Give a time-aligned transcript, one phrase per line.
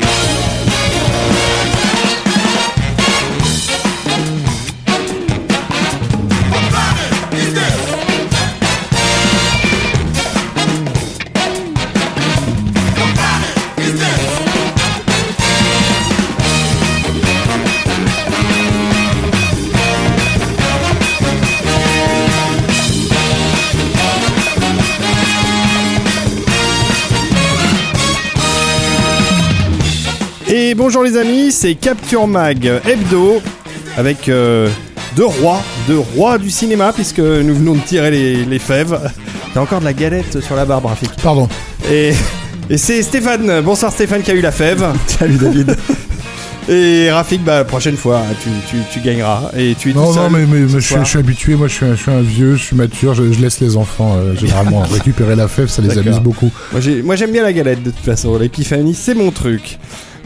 [0.00, 0.69] yeah.
[30.70, 33.42] Et bonjour les amis, c'est Capture Mag Hebdo
[33.96, 34.68] avec euh,
[35.16, 38.96] deux rois, deux rois du cinéma puisque nous venons de tirer les, les fèves.
[39.54, 41.10] T'as encore de la galette sur la barbe, Rafik.
[41.24, 41.48] Pardon.
[41.90, 42.12] Et,
[42.68, 43.62] et c'est Stéphane.
[43.62, 44.84] Bonsoir Stéphane qui a eu la fève.
[45.08, 45.76] Salut David.
[46.68, 49.50] Et Rafik, bah prochaine fois, tu, tu, tu gagneras.
[49.56, 51.04] Et tu es non, tout seul non, mais, mais, mais ce je, suis, soir.
[51.04, 51.56] je suis habitué.
[51.56, 53.12] Moi, je suis, un, je suis un vieux, je suis mature.
[53.14, 55.66] Je, je laisse les enfants euh, généralement récupérer la fève.
[55.66, 56.52] Ça les amuse beaucoup.
[56.70, 58.38] Moi, j'ai- Moi j'aime bien la galette de toute façon.
[58.38, 59.78] L'épiphanie, c'est mon truc.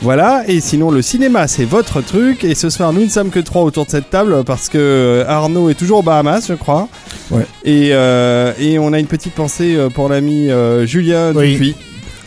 [0.05, 3.41] Voilà, et sinon le cinéma c'est votre truc, et ce soir nous ne sommes que
[3.41, 6.89] trois autour de cette table parce que euh, Arnaud est toujours aux Bahamas, je crois.
[7.31, 7.47] Ouais.
[7.65, 11.53] Et, euh, et on a une petite pensée euh, pour l'ami euh, Julien Oui.
[11.53, 11.75] Dupuis,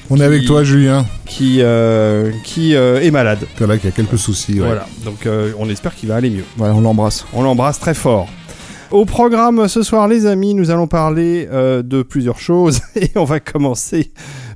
[0.09, 1.05] On est avec toi, Julien.
[1.27, 3.39] qui, euh, qui euh, est malade.
[3.59, 4.53] Voilà, qui a quelques soucis.
[4.59, 4.65] ouais.
[4.65, 6.45] Voilà, donc euh, on espère qu'il va aller mieux.
[6.57, 7.27] Voilà, on l'embrasse.
[7.31, 8.27] On l'embrasse très fort.
[8.89, 13.39] Au programme ce soir, les amis, nous allons parler de plusieurs choses et on va
[13.41, 14.11] commencer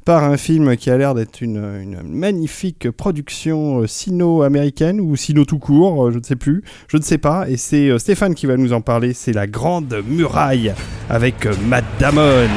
[0.06, 5.46] par un film qui a l'air d'être une, une magnifique production euh, sino-américaine ou sino
[5.46, 7.48] tout court, euh, je ne sais plus, je ne sais pas.
[7.50, 9.14] Et c'est euh, Stéphane qui va nous en parler.
[9.14, 10.74] C'est La Grande Muraille
[11.10, 12.48] avec Matt Damon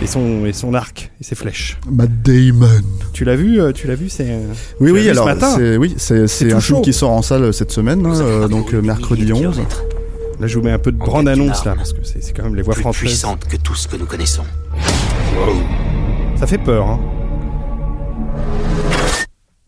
[0.00, 1.78] et son, et son arc et ses flèches.
[1.90, 2.68] Matt Damon.
[3.12, 4.38] Tu l'as vu Tu l'as vu C'est
[4.80, 8.06] Oui, oui, vu alors c'est oui, c'est un film qui sort en salle cette semaine,
[8.06, 9.60] hein, euh, donc mercredi 11.
[10.40, 12.44] là, je vous mets un peu de d'une annonce là parce que c'est c'est quand
[12.44, 13.00] même les voix plus françaises.
[13.00, 14.44] puissante que tout ce que nous connaissons.
[16.38, 17.00] Ça fait peur, hein.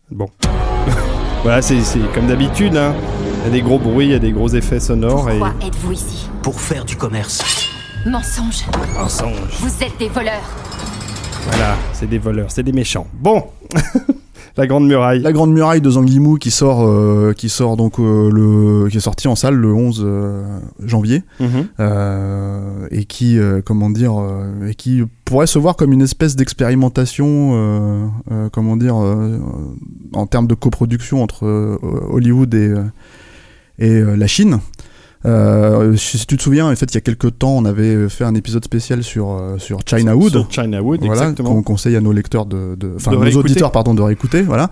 [0.09, 0.29] Bon.
[1.43, 1.81] voilà, c'est
[2.13, 2.95] comme d'habitude, hein.
[3.39, 5.39] Il y a des gros bruits, il y a des gros effets sonores et...
[5.39, 6.29] Pourquoi êtes-vous ici?
[6.41, 7.67] Pour faire du commerce.
[8.05, 8.65] Mensonge.
[8.95, 9.57] Mensonge.
[9.59, 10.49] Vous êtes des voleurs.
[11.47, 13.07] Voilà, c'est des voleurs, c'est des méchants.
[13.13, 13.47] Bon
[14.57, 15.21] La Grande Muraille.
[15.21, 18.97] La Grande Muraille de Zhang Yimou qui sort euh, qui sort donc euh, le qui
[18.97, 21.67] est sorti en salle le 11 euh, janvier Mhm.
[22.91, 24.13] et qui comment dire
[24.67, 28.11] et qui pourrait se voir comme une espèce d'expérimentation
[28.51, 31.45] comment dire en termes de coproduction entre
[32.11, 32.73] Hollywood et
[33.79, 34.59] et la Chine.
[35.25, 38.23] Euh, si tu te souviens, en fait, il y a quelques temps, on avait fait
[38.23, 40.31] un épisode spécial sur euh, sur Chinawood.
[40.31, 41.53] Sur Chinawood, Voilà, exactement.
[41.53, 43.51] qu'on conseille à nos lecteurs de, enfin nos réécouter.
[43.51, 44.69] auditeurs pardon de réécouter, voilà.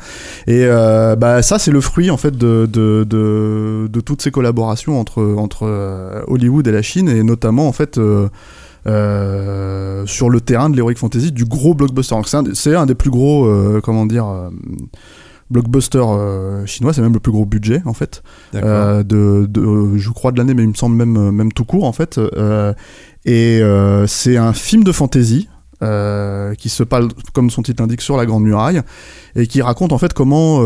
[0.47, 4.31] Et euh, bah ça c'est le fruit en fait de de, de de toutes ces
[4.31, 8.27] collaborations entre entre Hollywood et la Chine et notamment en fait euh,
[8.87, 12.15] euh, sur le terrain de l'heroic fantasy du gros blockbuster.
[12.25, 14.25] C'est un, des- c'est un des plus gros euh, comment dire
[15.51, 18.21] blockbusters euh, chinois, c'est même le plus gros budget en fait
[18.65, 21.65] euh, de, de- je crois de l'année, mais il me semble même, euh, même tout
[21.65, 22.17] court en fait.
[22.19, 22.73] Euh,
[23.25, 23.61] et
[24.07, 25.47] c'est un film de fantasy.
[26.57, 28.81] qui se parle, comme son titre l'indique, sur la Grande Muraille,
[29.35, 30.61] et qui raconte en fait comment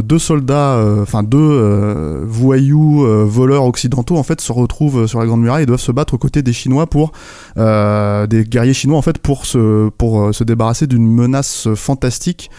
[0.00, 5.64] deux soldats, enfin deux voyous voleurs occidentaux en fait se retrouvent sur la Grande Muraille
[5.64, 7.12] et doivent se battre aux côtés des Chinois pour
[7.56, 12.50] des guerriers chinois en fait pour se pour se débarrasser d'une menace fantastique.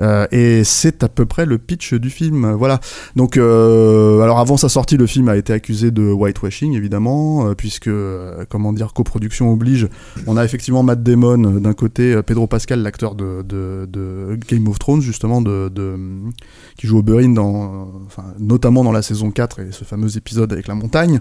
[0.00, 2.52] Euh, et c'est à peu près le pitch du film.
[2.52, 2.80] Voilà.
[3.16, 7.54] Donc, euh, alors avant sa sortie, le film a été accusé de whitewashing, évidemment, euh,
[7.54, 9.88] puisque, euh, comment dire, coproduction oblige.
[10.26, 13.44] On a effectivement Matt Damon d'un côté, Pedro Pascal, l'acteur de,
[14.48, 15.70] Game of Thrones, justement, de,
[16.76, 17.88] qui joue Oberyn, dans,
[18.38, 21.20] notamment dans la saison 4 et ce fameux épisode avec la montagne.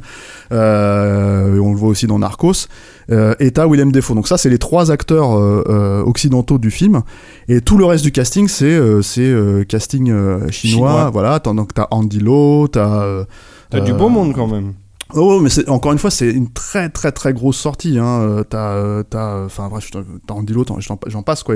[0.52, 2.68] Et on le voit aussi dans Narcos.
[3.12, 4.14] Euh, et t'as Willem Dafoe.
[4.16, 7.02] Donc ça, c'est les trois acteurs euh, euh, occidentaux du film.
[7.48, 10.52] Et tout le reste du casting, c'est euh, c'est casting chinois.
[10.52, 11.10] Chinois.
[11.12, 11.40] Voilà.
[11.40, 13.26] T'as- Donc t'as Andy Lau, t'as
[13.70, 14.74] T'as du beau monde quand même.
[15.16, 17.98] Oh, ouais, mais c'est encore une fois, c'est une très très très grosse sortie.
[17.98, 18.44] Hein.
[18.48, 21.56] T'as, t'as, enfin bref, t'en- t'as Andy Lau, t'en- j'en passe quoi.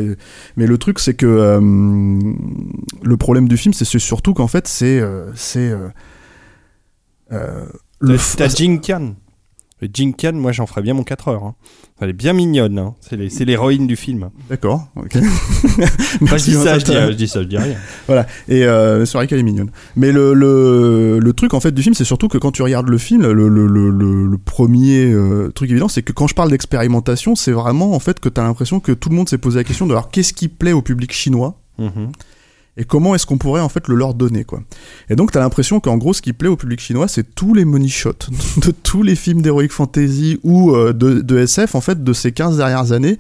[0.57, 5.03] Mais le truc, c'est que euh, le problème du film, c'est surtout qu'en fait, c'est
[5.35, 5.89] c'est euh,
[7.31, 7.65] euh,
[8.01, 8.81] T'as le t'as Jing.
[9.83, 11.43] Le Jinkan, moi j'en ferais bien mon 4 heures.
[11.43, 11.55] hein.
[11.99, 12.79] Elle est bien mignonne.
[12.79, 12.95] hein.
[13.01, 14.29] C'est les- c'est l'héroïne du film.
[14.49, 14.87] D'accord.
[14.95, 15.17] ok.
[16.21, 17.75] Enfin, je dis ça, je dis, je dis ça, je dis rien.
[18.07, 18.25] Voilà.
[18.47, 19.71] Et euh, c'est vrai qu'elle est mignonne.
[19.97, 22.87] Mais le, le, le truc en fait du film, c'est surtout que quand tu regardes
[22.87, 27.51] le film, le, le, premier euh, truc évident, c'est que quand je parle d'expérimentation, c'est
[27.51, 29.85] vraiment en fait que tu as l'impression que tout le monde s'est posé la question
[29.85, 32.11] de alors qu'est-ce qui plaît au public chinois Mhm.
[32.77, 34.61] Et comment est-ce qu'on pourrait en fait le leur donner quoi.
[35.09, 37.53] Et donc tu as l'impression qu'en gros ce qui plaît au public chinois c'est tous
[37.53, 41.81] les money shots de tous les films d'heroic fantasy ou euh, de, de SF en
[41.81, 43.17] fait de ces 15 dernières années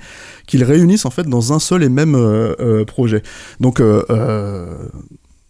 [0.47, 3.23] qu'ils réunissent en fait dans un seul et même euh, euh, projet.
[3.59, 4.75] Donc euh, euh,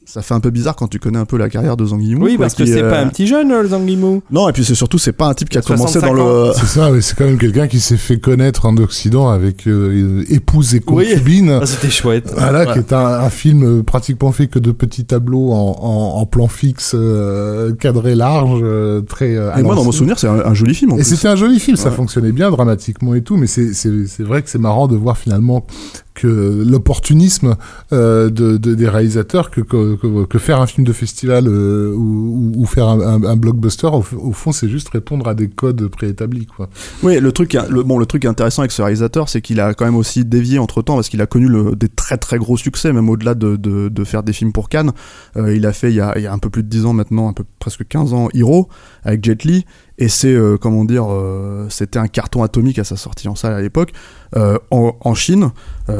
[0.05, 2.25] ça fait un peu bizarre quand tu connais un peu la carrière de Zhang Yimou.
[2.25, 4.21] Oui, quoi, parce que c'est euh, pas un petit jeune, le Zhang Yimou.
[4.31, 6.13] Non, et puis c'est surtout c'est pas un type qui a commencé 65 dans
[6.47, 9.67] le C'est ça, mais c'est quand même quelqu'un qui s'est fait connaître en Occident avec
[9.67, 11.07] euh, Épouse et Oui.
[11.09, 11.59] concubine.
[11.61, 12.33] Ah, C'était chouette.
[12.35, 12.73] Voilà, Ouais.
[12.73, 16.25] qui est un, un film euh, pratiquement fait que de petits tableaux en, en, en
[16.25, 19.35] plan fixe, euh, cadré large, euh, très.
[19.35, 20.93] euh, Et moi, dans mon souvenir, c'est un, un joli film.
[20.93, 24.05] En Et c'était un joli film, ça fonctionnait bien dramatiquement et tout, mais c'est c'est
[24.07, 25.65] c'est vrai que c'est marrant de voir finalement
[26.13, 27.55] que l'opportunisme
[27.91, 32.87] euh, de, de- des réalisateurs que, que, faire un film de festival euh, ou, faire
[32.87, 36.69] un, blockbuster au, fond c'est juste répondre à des codes préétablis quoi.
[37.01, 39.85] Oui, le truc, le, bon, le truc intéressant avec ce réalisateur, c'est qu'il a quand
[39.85, 43.09] même aussi dévié entre temps parce qu'il a connu des très très gros succès, même
[43.09, 44.91] au-delà de, de, faire des films pour Cannes.
[45.37, 46.85] Euh, il a fait il y a, il y a un peu plus de 10
[46.85, 48.67] ans maintenant, un peu presque 15 ans, Hero
[49.03, 49.65] avec Jet Li.
[49.99, 53.53] Et c'est, euh, comment dire, euh, c'était un carton atomique à sa sortie en salle
[53.53, 53.91] à l'époque.
[54.35, 55.51] Euh, en, en Chine,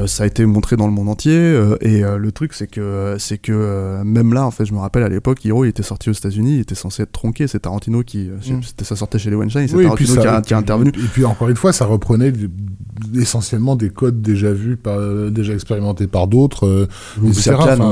[0.08, 1.54] ça a été montré dans le monde entier.
[1.82, 5.10] et le truc, c'est que, c'est que même là, en fait, je me rappelle à
[5.10, 7.48] l'époque, Hero, il était sorti aux États-Unis, il était censé être tronqué.
[7.48, 8.64] C'est Tarantino qui, euh, Mm.
[8.64, 10.90] c'était ça sortait chez les Weinstein, c'est Oui, Tarantino qui, a, ça- qui a intervenu.
[10.90, 12.34] Et puis encore une fois, ça reprenait
[13.16, 14.98] essentiellement des codes déjà vus, par,
[15.30, 16.88] déjà expérimentés par d'autres,
[17.22, 17.34] Ou ouais,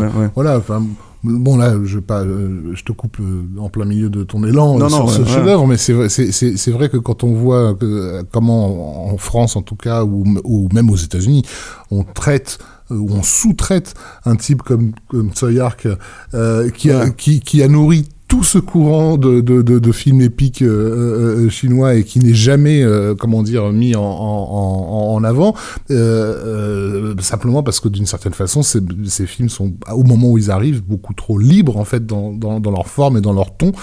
[0.08, 0.30] ouais.
[0.34, 0.84] Voilà, enfin.
[1.24, 4.80] Bon là, je pas, euh, je te coupe euh, en plein milieu de ton élan
[4.80, 5.34] Non, euh, sur non, ce ouais, ouais.
[5.34, 6.32] chef-d'œuvre, mais c'est vrai, c'est-
[6.72, 10.90] vrai que quand on voit que, comment en France en tout cas ou, ou même
[10.90, 11.44] aux États-Unis,
[11.92, 12.58] on traite
[12.90, 13.94] ou on sous-traite
[14.26, 15.88] un type comme comme Tsoyark
[16.34, 20.22] euh, qui a qui, qui a nourri tout ce courant de, de, de, de films
[20.22, 25.24] épiques euh, euh, chinois et qui n'est jamais, euh, comment dire, mis en, en, en,
[25.26, 25.54] avant,
[25.90, 30.38] euh, euh, simplement parce que d'une certaine façon, ces, ces films sont, au moment où
[30.38, 33.58] ils arrivent, beaucoup trop libres en fait dans, dans, dans leur forme et dans leur
[33.58, 33.74] ton,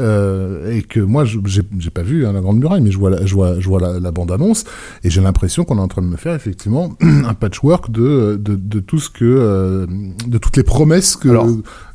[0.00, 3.24] euh, et que moi, j'ai pas vu hein, la Grande Muraille, mais je vois la,
[3.24, 4.64] je vois, je vois la, bande annonce
[5.02, 8.54] et j'ai l'impression qu'on est en train de me faire effectivement un patchwork de, de,
[8.54, 9.86] de tout ce que, euh,
[10.26, 11.48] de toutes les promesses que Alors,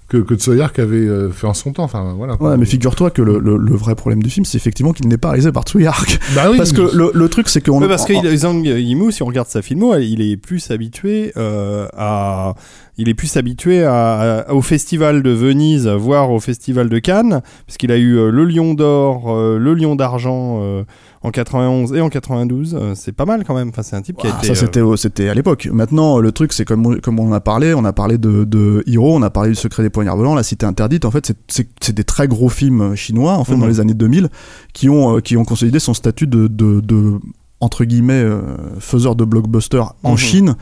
[0.09, 1.83] que, que Tsoyark avait euh, fait en son temps.
[1.83, 2.35] Enfin, voilà.
[2.41, 5.17] Ouais, mais figure-toi que le, le, le vrai problème du film, c'est effectivement qu'il n'est
[5.17, 6.19] pas réalisé par Tsuyark.
[6.35, 7.81] Bah oui, Parce que le, le truc, c'est qu'on.
[7.81, 11.31] Ouais, parce que en- Zhang Yimou, si on regarde sa filmo, il est plus habitué
[11.37, 12.55] euh, à,
[12.97, 17.41] il est plus habitué à, à- au festival de Venise, voire au festival de Cannes,
[17.67, 20.83] parce qu'il a eu euh, le Lion d'or, euh, le Lion d'argent euh,
[21.21, 22.75] en 91 et en 92.
[22.79, 23.69] Euh, c'est pas mal quand même.
[23.69, 24.47] Enfin, c'est un type qui a Ah, été.
[24.47, 25.67] ça euh, c'était c'était à l'époque.
[25.71, 28.83] Maintenant le truc c'est comme on- comme on a parlé, on a parlé de, de
[28.87, 31.03] Hero, on a parlé du secret des poignards volants, la cité interdite.
[31.05, 33.59] En fait c'est- des très gros films chinois en fait Mhm.
[33.61, 34.29] dans les années 2000
[34.73, 37.19] qui ont euh, qui ont consolidé son statut de de, de
[37.59, 38.39] entre guillemets euh,
[38.79, 40.17] faiseur de blockbuster en Mhm.
[40.17, 40.55] Chine.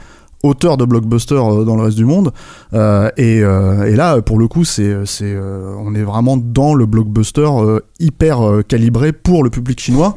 [0.44, 2.32] Auteur de blockbuster euh, dans le reste du monde
[2.72, 6.76] Euh, et, euh, et là pour le coup c'est c'est euh, on est vraiment dans
[6.76, 10.14] le blockbuster euh, hyper euh, calibré pour le public chinois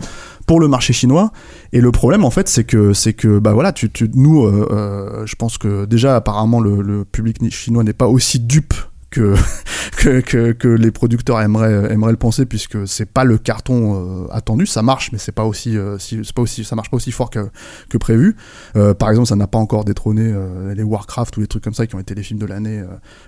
[0.51, 1.31] pour le marché chinois.
[1.73, 5.25] Et le problème, en fait, c'est que, c'est que, bah voilà, tu, nous, euh, euh,
[5.25, 8.75] je pense que déjà, apparemment, le, le public chinois n'est pas aussi dupe
[9.11, 9.35] que,
[9.97, 14.27] que, que, que les producteurs aimeraient, aimeraient le penser, puisque c'est pas le carton euh,
[14.31, 14.67] attendu.
[14.67, 15.99] Ça marche, mais c'est pas aussi, euh,
[16.35, 17.51] pas aussi, ça marche pas aussi fort que,
[17.89, 18.37] que prévu.
[18.77, 21.75] Euh, par exemple, ça n'a pas encore détrôné euh, les Warcraft ou les trucs comme
[21.75, 22.83] ça qui ont été les films de l'année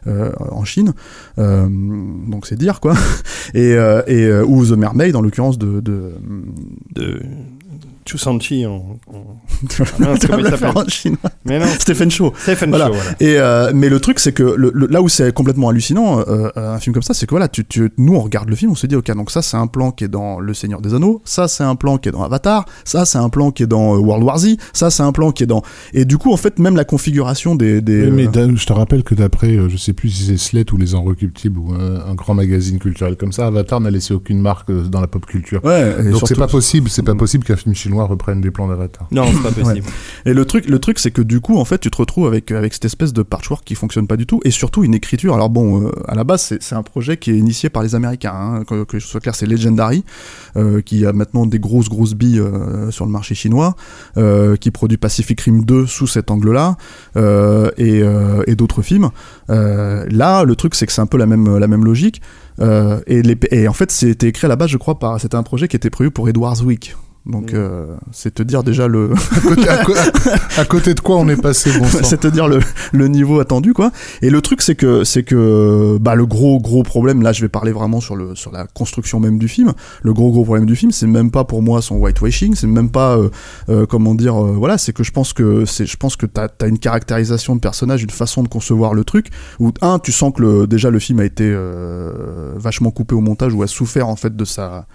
[0.07, 0.93] euh, en Chine.
[1.37, 2.95] Donc c'est dire quoi.
[3.55, 3.73] Et,
[4.07, 6.15] et ou The Mermaid, en l'occurrence de, de,
[6.95, 7.21] de
[8.12, 8.99] Chu Sanchi en.
[9.09, 9.37] en-
[10.02, 11.19] Ah, comment il s'appelle en chinois.
[11.45, 12.33] Mais non, Stephen Chow.
[12.38, 12.87] Stephen Voilà.
[12.88, 13.11] Chow, voilà.
[13.21, 16.49] Et euh, mais le truc c'est que le, le- là où c'est complètement hallucinant euh,
[16.57, 18.73] euh, un film comme ça c'est que voilà tu, tu- nous on regarde le film
[18.73, 20.95] on se dit ok donc ça c'est un plan qui est dans Le Seigneur des
[20.95, 23.66] Anneaux ça c'est un plan qui est dans Avatar ça c'est un plan qui est
[23.66, 25.62] dans World War Z ça c'est un plan qui est dans
[25.95, 29.14] et du coup en fait même la configuration des, mais euh, je te rappelle que
[29.14, 32.78] d'après, je sais plus si c'est Slate ou Les Inrecuptibles ou un, un grand magazine
[32.78, 35.64] culturel comme ça, Avatar n'a laissé aucune marque dans la pop culture.
[35.64, 38.68] ouais Donc c'est pas possible, c'est pas possible qu'un film film chinois reprenne des plans
[38.68, 39.06] d'Avatar.
[39.11, 39.87] Non, c'est pas possible.
[40.26, 42.50] Et le truc, le truc, c'est que du coup, en fait, tu te retrouves avec
[42.52, 45.35] avec cette espèce de patchwork qui fonctionne pas du tout, et surtout une écriture.
[45.35, 47.94] Alors bon, euh, à la base, c'est c'est un projet qui est initié par les
[47.94, 48.32] Américains.
[48.35, 50.04] hein, que, que je sois clair, c'est Legendary,
[50.56, 53.75] euh, qui a maintenant des grosses grosses billes euh, sur le marché chinois,
[54.61, 56.76] qui produit Pacific Rim 2 sous cet angle-là,
[57.16, 58.02] et,
[58.47, 59.11] et d'autres films.
[59.49, 62.21] Là, le truc, c'est que c'est un peu la même la même logique.
[62.61, 65.37] Euh, et, les, et en fait, c'était écrit à la base, je crois, par c'était
[65.37, 66.97] un projet qui était prévu pour Edward Zwick.
[67.25, 67.57] Donc, Mm.
[67.57, 69.95] euh, c'est te dire déjà le, À côté, à co-
[70.59, 72.59] à côté de quoi on est passé, bon sang c'est te dire le,
[72.93, 73.93] le niveau attendu quoi.
[74.23, 77.49] Et le truc c'est que c'est que bah le gros gros problème là je vais
[77.49, 79.73] parler vraiment sur le sur la construction même du film.
[80.02, 82.91] Le gros gros problème du film c'est même pas pour moi son whitewashing, c'est même
[82.91, 83.29] pas euh,
[83.69, 86.49] euh, comment dire euh, voilà, c'est que je pense que c'est je pense que t'as
[86.61, 89.29] as une caractérisation de personnage, une façon de concevoir le truc
[89.61, 93.21] où un tu sens que le, déjà le film a été euh, vachement coupé au
[93.21, 94.87] montage ou a souffert en fait de sa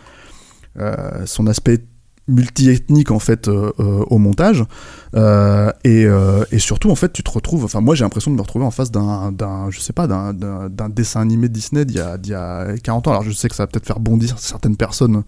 [0.77, 1.79] euh, son aspect
[2.27, 4.63] multiethnique en fait euh, euh, au montage.
[5.15, 6.05] Euh, et,
[6.51, 8.72] et surtout en fait tu te retrouves enfin moi j'ai l'impression de me retrouver en
[8.72, 9.31] face d'un
[9.69, 13.12] je sais pas d'un dessin animé Disney d'il y y a 40 ans.
[13.12, 15.24] Alors je sais que ça va peut-être faire bondir certaines personnes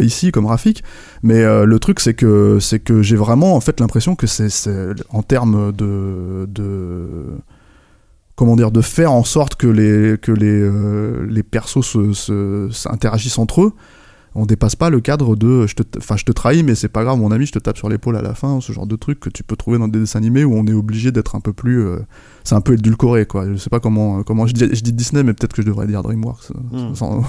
[0.00, 0.84] ici comme Rafik.
[1.22, 4.68] Mais le truc c'est que c'est que j'ai vraiment en fait l'impression que c'est
[5.10, 7.06] en termes de de
[8.36, 10.70] comment dire de faire en sorte que les que les
[11.28, 13.72] les persos se, se, s'interagissent entre eux
[14.34, 17.02] on dépasse pas le cadre de je te enfin je te trahis mais c'est pas
[17.04, 19.18] grave mon ami je te tape sur l'épaule à la fin ce genre de truc
[19.20, 21.52] que tu peux trouver dans des dessins animés où on est obligé d'être un peu
[21.52, 21.96] plus euh,
[22.44, 25.22] c'est un peu édulcoré quoi je sais pas comment comment je dis, je dis Disney
[25.24, 26.58] mais peut-être que je devrais dire DreamWorks euh,
[26.90, 26.94] Hmm.
[26.94, 27.22] sans-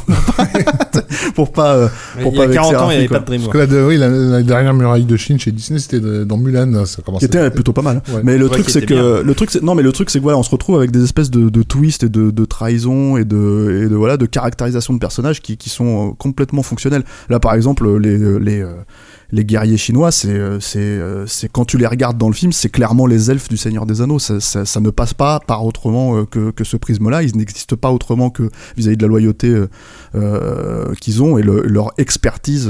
[1.36, 1.88] pour pas euh,
[2.22, 3.20] Pour il y a pas 40 vexer ans, il n'y avait Rafi, pas quoi.
[3.20, 3.70] de Parce Dreamworks.
[3.70, 6.86] que la, oui, la, la dernière muraille de Chine chez Disney, c'était dans Mulan.
[6.86, 7.28] Ça commençait.
[7.28, 8.02] qui était plutôt pas mal.
[8.14, 8.22] Ouais.
[8.24, 10.24] Mais le Ouais, truc c'est que le truc c'est non mais le truc c'est que
[10.24, 13.24] voilà on se retrouve avec des espèces de, de twists et de, de trahisons et
[13.26, 16.91] de et de voilà de caractérisation de personnages qui, qui sont euh, complètement fonctionnels.
[17.30, 18.84] Là par exemple les les euh,
[19.32, 22.52] les guerriers chinois, c'est euh, c'est euh, c'est quand tu les regardes dans le film,
[22.52, 24.20] c'est clairement les elfes du Seigneur des Anneaux.
[24.20, 27.24] Ça, ça, ça ne passe pas par autrement euh, que, que ce prisme-là.
[27.24, 29.56] Ils n'existent pas autrement que vis-à-vis de la loyauté
[30.16, 32.70] euh, qu'ils ont et le- leur expertise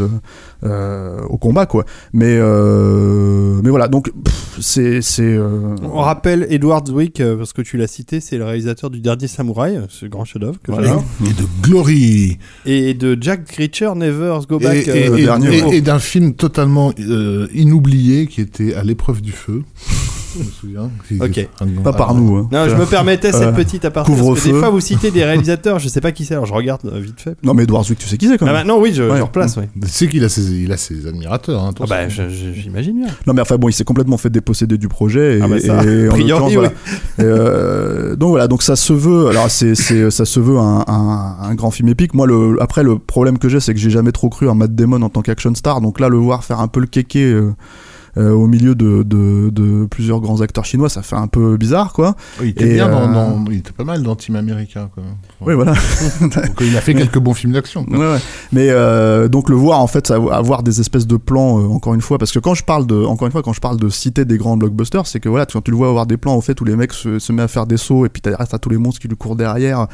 [0.63, 1.85] euh, au combat, quoi.
[2.13, 7.61] Mais euh, mais voilà, donc pff, c'est c'est euh, On rappelle Edward Zwick, parce que
[7.61, 10.87] tu l'as cité, c'est le réalisateur du Dernier Samouraï, ce grand chef-d'œuvre que Voilà.
[10.89, 11.03] j'adore.
[11.25, 12.37] Et de Glory.
[12.65, 14.87] Et de Jack Reacher, Never Go Back.
[14.87, 19.31] et- et- dernier, et- et d'un film totalement euh, inoublié qui était à l'épreuve du
[19.31, 19.63] feu.
[20.33, 20.89] Je me souviens.
[21.19, 21.49] Ok.
[21.83, 22.37] pas par nous.
[22.37, 22.49] hein.
[22.51, 24.09] Non, je me permettais cette Euh, petite aparté.
[24.11, 24.51] Parce que couvre-feu.
[24.53, 26.99] des fois, vous citez des réalisateurs, je sais pas qui c'est, alors je regarde euh,
[26.99, 27.35] vite fait.
[27.43, 28.61] Non mais Edouard Zwick, tu sais qui c'est quand Ah même.
[28.67, 29.17] bah, non, oui, je, Ouais.
[29.17, 29.63] je replace, oui.
[29.81, 31.61] Tu sais qu'il a ses, il a ses admirateurs.
[31.63, 32.25] Hein, Ah bah, attention.
[32.29, 33.07] je- je- j'imagine bien.
[33.27, 35.39] Non mais enfin bon, il s'est complètement fait déposséder du projet.
[35.39, 36.53] Et, Ah bah ça, et a en priori, oui.
[36.55, 36.69] voilà.
[37.19, 39.27] Et, euh, donc voilà, donc ça se veut.
[39.27, 42.13] Alors c'est c'est ça se veut un, un, un grand film épique.
[42.13, 44.73] Moi le après le problème que j'ai, c'est que j'ai jamais trop cru en Matt
[44.75, 45.81] Damon en tant qu'action star.
[45.81, 47.23] Donc là le voir faire un peu le kéké.
[47.23, 47.51] euh,
[48.17, 51.93] euh, au milieu de, de, de plusieurs grands acteurs chinois, ça fait un peu bizarre,
[51.93, 52.15] quoi.
[52.39, 54.89] Oui, il était et, bien dans, euh, dans- il était pas mal dans Team Américain
[54.93, 55.15] quand même.
[55.41, 55.73] Oui, voilà.
[56.21, 57.85] Donc, il a fait quelques bons films d'action.
[57.85, 57.97] quoi.
[57.97, 58.19] Ouais, ouais.
[58.51, 62.17] Mais euh, donc le voir en fait, avoir des espèces de plans encore une fois,
[62.17, 64.37] parce que quand je parle de, encore une fois, quand je parle de citer des
[64.37, 66.65] grands blockbusters, c'est que voilà, quand tu le vois avoir des plans au fait où
[66.65, 68.77] les mecs se, se mettent à faire des sauts et puis t'as à tous les
[68.77, 69.87] monstres qui lui courent derrière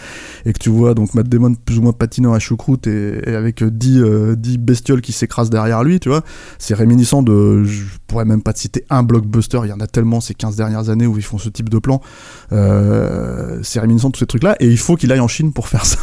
[0.45, 3.35] et que tu vois donc Matt Damon plus ou moins patinant à choucroute et, et
[3.35, 6.21] avec euh, 10, euh, 10 bestioles qui s'écrasent derrière lui, tu vois,
[6.59, 9.87] c'est réminiscent de, je pourrais même pas te citer un blockbuster, il y en a
[9.87, 12.01] tellement ces 15 dernières années où ils font ce type de plan,
[12.53, 15.51] euh, c'est réminiscent de tous ces trucs là et il faut qu'il aille en Chine
[15.53, 15.99] pour faire ça,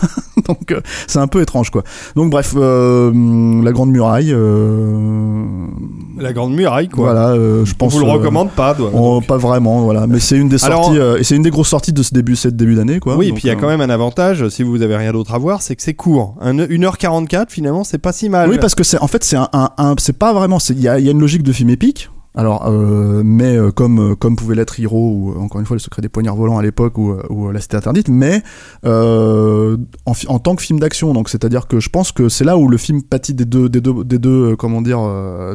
[0.47, 1.83] donc euh, c'est un peu étrange quoi.
[2.17, 4.35] Donc bref, euh, la Grande Muraille,
[6.19, 7.13] La Grande Muraille, quoi.
[7.13, 7.93] voilà, je On pense.
[7.95, 9.27] vous le recommande pas, on- donc.
[9.27, 10.07] pas vraiment, voilà.
[10.07, 12.57] Mais c'est une des sorties, et c'est une des grosses sorties de ce début, cette
[12.57, 13.17] début d'année, quoi.
[13.17, 15.35] Oui, et puis il y a quand même un avantage, si vous avez rien d'autre
[15.35, 16.37] à voir, c'est que c'est court.
[16.41, 18.49] Un- 1h44, finalement, c'est pas si mal.
[18.51, 20.89] Oui, parce que c'est, en fait, c'est un, un- un- c'est pas vraiment, il y
[20.89, 21.94] a, y a une logique de film épique.
[22.37, 25.77] Alors, euh, mais euh, comme euh, comme pouvait l'être Hero ou euh, encore une fois
[25.77, 28.43] le secret des poignards volants à l'époque ou, euh, ou la cité interdite, mais
[28.85, 31.15] euh, en, en tant que film d'action.
[31.15, 33.81] Donc, c'est-à-dire que je pense que c'est là où le film pâtit des deux des
[33.81, 34.99] deux des deux comment dire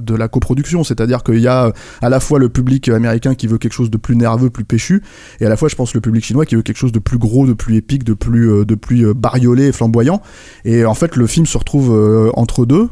[0.01, 0.85] de la coproduction.
[0.85, 3.97] C'est-à-dire qu'il y a à la fois le public américain qui veut quelque chose de
[3.97, 5.03] plus nerveux, plus péchu,
[5.41, 7.17] et à la fois, je pense, le public chinois qui veut quelque chose de plus
[7.17, 10.21] gros, de plus épique, de plus de plus bariolé et flamboyant.
[10.63, 12.87] Et en fait, le film se retrouve entre deux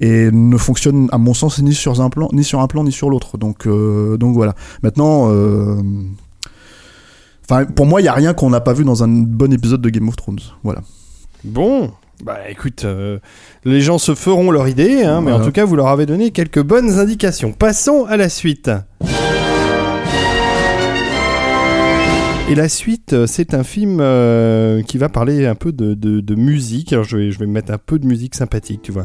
[0.00, 2.92] et ne fonctionne à mon sens ni sur un plan ni sur un plan ni
[2.92, 3.38] sur l'autre.
[3.38, 4.54] Donc euh, donc voilà.
[4.82, 5.76] Maintenant euh,
[7.44, 9.80] enfin pour moi il y a rien qu'on n'a pas vu dans un bon épisode
[9.80, 10.40] de Game of Thrones.
[10.62, 10.82] Voilà.
[11.44, 11.92] Bon,
[12.24, 13.18] bah écoute, euh,
[13.64, 16.32] les gens se feront leur idée, hein, mais en tout cas, vous leur avez donné
[16.32, 17.52] quelques bonnes indications.
[17.52, 18.70] Passons à la suite.
[22.50, 26.20] Et la suite, euh, c'est un film euh, qui va parler un peu de, de-
[26.20, 26.92] de musique.
[26.94, 29.04] Alors je vais, je vais mettre un peu de musique sympathique, tu vois.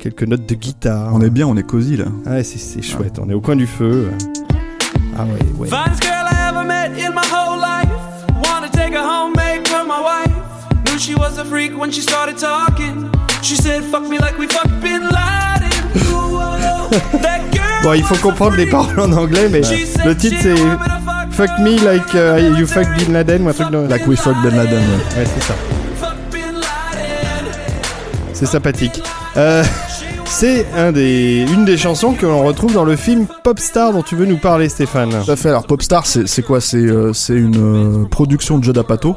[0.00, 1.10] Quelques notes de guitare.
[1.14, 2.06] On est bien, on est cosy là.
[2.26, 3.20] Ouais, c'est, c'est chouette.
[3.22, 4.08] On est au coin du feu.
[5.16, 5.68] Ah ouais, ouais.
[5.68, 7.88] Finest girl I ever met in my whole life.
[8.44, 10.34] Wanna take her home, make her my wife.
[10.86, 13.08] Knew she was a freak when she started talking.
[13.42, 15.70] She said, fuck me like we fucked Bin Laden.
[16.12, 17.18] Ooh, oh, oh.
[17.22, 20.36] That girl Bon, il faut comprendre les paroles en anglais, mais She said le titre
[20.42, 20.54] c'est
[21.40, 23.78] fuck me like uh, you fuck Bin Laden ou un truc de...
[23.88, 24.78] Like we fuck Ben Laden.
[24.78, 25.20] ouais.
[25.20, 25.54] Ouais, c'est ça.
[26.30, 26.60] Bin.
[28.34, 29.02] C'est sympathique.
[29.38, 29.64] Euh,
[30.26, 34.16] c'est un des, une des chansons que l'on retrouve dans le film Popstar dont tu
[34.16, 35.14] veux nous parler, Stéphane.
[35.24, 35.48] Tout à fait.
[35.48, 36.60] Alors Popstar, c'est quoi?
[36.60, 39.16] C'est euh, une euh, production de Judd Apatow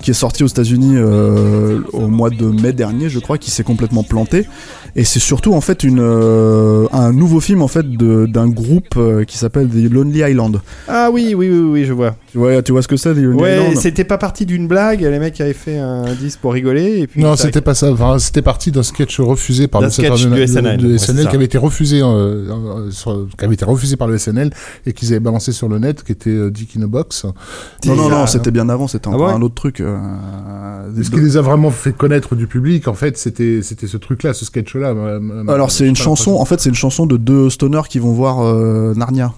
[0.00, 3.64] qui est sortie aux États-Unis euh, au mois de mai dernier, je crois, qui s'est
[3.64, 4.48] complètement planté.
[4.96, 8.94] Et c'est surtout en fait une euh, un nouveau film en fait de- d'un groupe
[8.96, 10.60] euh, qui s'appelle The Lonely Island.
[10.88, 12.16] Ah oui, oui, oui, oui, je vois.
[12.32, 14.66] Tu vois, tu vois ce que c'est The Lonely Ouais, Island c'était pas parti d'une
[14.68, 15.00] blague.
[15.02, 17.22] Les mecs avaient fait un disque pour rigoler et puis.
[17.22, 17.90] Non, c'était pas ça.
[17.92, 21.30] Enfin, c'était parti d'un sketch refusé par le sketch du SNL, de ouais, SNL ça.
[21.30, 24.50] qui avait été refusé, euh, euh, sur- qui avait été refusé par le SNL
[24.86, 27.24] et qu'ils avaient balancé sur le net, qui était euh, Dick in a Box.
[27.86, 28.88] Non, non, non, c'était bien avant.
[28.88, 29.80] C'était Ah encore ouais un autre truc.
[29.80, 29.96] euh,
[31.02, 34.34] ce qui les a vraiment fait connaître du public, en fait, c'était c'était ce truc-là,
[34.34, 34.44] ce
[34.88, 35.18] sketch-là.
[35.20, 37.98] Ma- ma- Alors c'est une chanson, en fait c'est une chanson de deux stoners qui
[37.98, 39.32] vont voir euh, Narnia.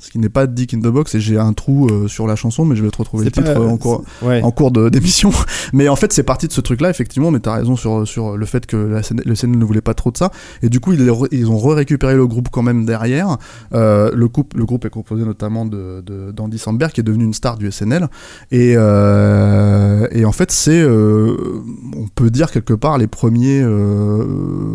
[0.00, 2.36] Ce qui n'est pas Dick in the Box et j'ai un trou euh, sur la
[2.36, 4.40] chanson mais je vais te retrouver le C'est titre pas- euh, en cours, Ouais.
[4.42, 5.32] en cours d'émission.
[5.72, 8.36] Mais en fait c'est parti de ce truc là effectivement mais t'as raison sur, sur
[8.36, 10.30] le fait que la scène, le scène ne voulait pas trop de ça
[10.62, 13.38] et du coup ils, ils ont re-récupéré le groupe quand même derrière.
[13.74, 17.24] Euh, le, groupe, le groupe est composé notamment de, de, d'Andy Samberg qui est devenu
[17.24, 18.06] une star du SNL
[18.52, 23.64] et, et en fait c'est on peut dire quelque part les premiers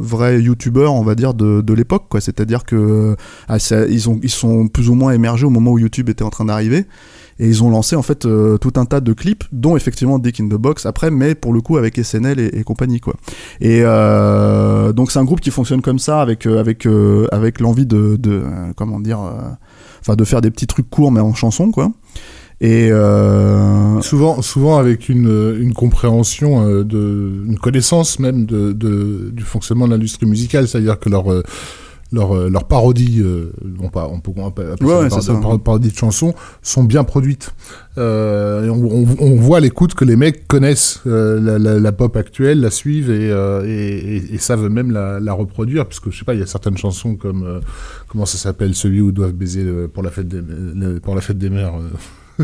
[0.02, 3.16] vrais youtubeurs on va dire de, de l'époque quoi c'est-à-dire que
[3.48, 6.24] ah, ça- ils ont ils sont plus ou moins émergés au moment où YouTube était
[6.24, 6.86] en train d'arriver.
[7.40, 10.40] Et ils ont lancé en fait euh, tout un tas de clips dont effectivement Dick
[10.40, 13.16] in the Box après mais pour le coup avec SNL et, compagnie quoi.
[13.60, 16.88] Et euh, donc c'est un groupe qui fonctionne comme ça avec euh, avec
[17.32, 18.44] avec l'envie de, de
[18.76, 19.20] comment dire
[20.00, 21.92] enfin de faire des petits trucs courts mais en chanson quoi.
[22.62, 22.92] Et
[24.02, 28.72] Souvent, souvent avec une, une compréhension, de, une connaissance même de,
[29.32, 31.26] du fonctionnement de l'industrie musicale, c'est-à-dire que leur
[32.14, 35.04] leur, euh, leurs parodies, euh, bon, pas, on peut on peut appeler Ouais, ça ouais,
[35.06, 35.40] des par- c'est ça.
[35.42, 37.52] par- parodies de chansons, sont bien produites.
[37.98, 41.80] Euh, et on, on, on voit à l'écoute que les mecs connaissent euh, la, la,
[41.80, 45.86] la pop actuelle, la suivent et, euh, et, et, et savent même la, la reproduire,
[45.86, 47.60] parce que je sais pas, il y a certaines chansons comme euh,
[48.08, 51.22] comment ça s'appelle, celui où ils doivent baiser pour la fête des le- pour la
[51.22, 51.74] fête des mères.
[51.76, 51.90] euh,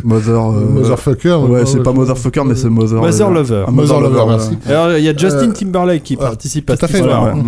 [0.03, 1.35] Mother euh, Motherfucker.
[1.49, 3.65] ouais c'est pas Motherfucker mais c'est Mother Mother Lover.
[3.67, 4.57] ah, Mother Lover, merci.
[4.67, 7.35] Alors il y a Justin Euh, Timberlake qui participe à tout à cette fait, histoire.
[7.35, 7.41] ouais.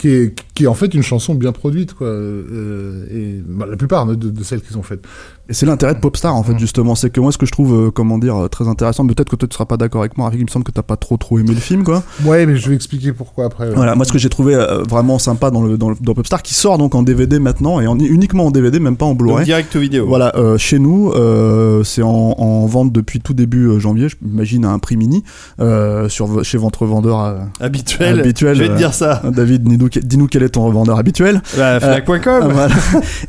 [0.00, 2.06] Qui est, qui est en fait une chanson bien produite, quoi.
[2.08, 5.04] euh, et bah, la plupart de, de celles qu'ils ont faites.
[5.48, 7.74] Et c'est l'intérêt de Popstar en fait justement, c'est que moi ce que je trouve
[7.74, 10.28] euh, comment dire euh, très intéressant, peut-être que toi tu seras pas d'accord avec moi,
[10.28, 12.04] Rick, il me semble que t'as pas trop trop aimé le film quoi.
[12.24, 13.68] Ouais, mais je vais expliquer pourquoi après.
[13.68, 13.74] ouais.
[13.74, 16.42] Voilà, moi ce que j'ai trouvé euh, vraiment sympa dans le, dans le dans Popstar
[16.42, 19.44] qui sort donc en DVD maintenant et en, uniquement en DVD, même pas en Blu-ray.
[19.44, 20.06] direct vidéo.
[20.06, 22.08] Voilà, euh, chez nous, euh, c'est en,
[22.38, 25.24] en vente depuis tout début janvier, je m'imagine à un prix mini,
[25.60, 28.20] euh, sur, chez votre vendeur euh, Habituel.
[28.20, 28.56] habituel.
[28.56, 29.20] Je vais te dire ça.
[29.34, 31.42] David, dis-nous dis-nous quel est ton revendeur habituel.
[31.56, 32.74] Bah, Fnac.com Voilà.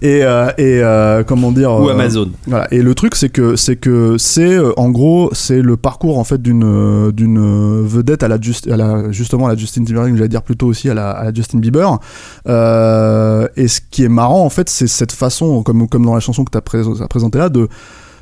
[0.02, 2.30] Et, euh, et euh, comment dire ou euh, Amazon.
[2.47, 2.67] Voilà.
[2.71, 6.24] Et le truc, c'est que c'est que c'est euh, en gros c'est le parcours en
[6.24, 9.84] fait d'une euh, d'une euh, vedette à la, just, à la justement à la Justin
[9.84, 12.00] Timberlake, j'allais dire plutôt aussi à la, à la Justin Bieber.
[12.47, 16.19] Euh, et ce qui est marrant en fait, c'est cette façon, comme comme dans la
[16.19, 17.67] chanson que tu as, présentée là, de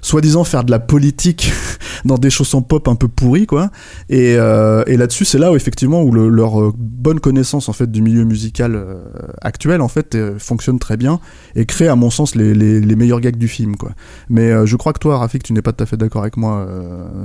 [0.02, 1.52] soi-disant faire de la politique
[2.06, 3.70] dans des chansons pop un peu pourries quoi.
[4.10, 7.92] Et, euh, là-dessus c'est là où effectivement où le- leur euh, bonne connaissance en fait
[7.92, 8.96] du milieu musical euh,
[9.42, 11.20] actuel en fait fonctionne très bien
[11.56, 13.92] et crée à mon sens les, les, les meilleurs gags du film quoi.
[14.30, 16.68] Mais je crois que toi Rafik tu n'es pas tout à fait d'accord avec moi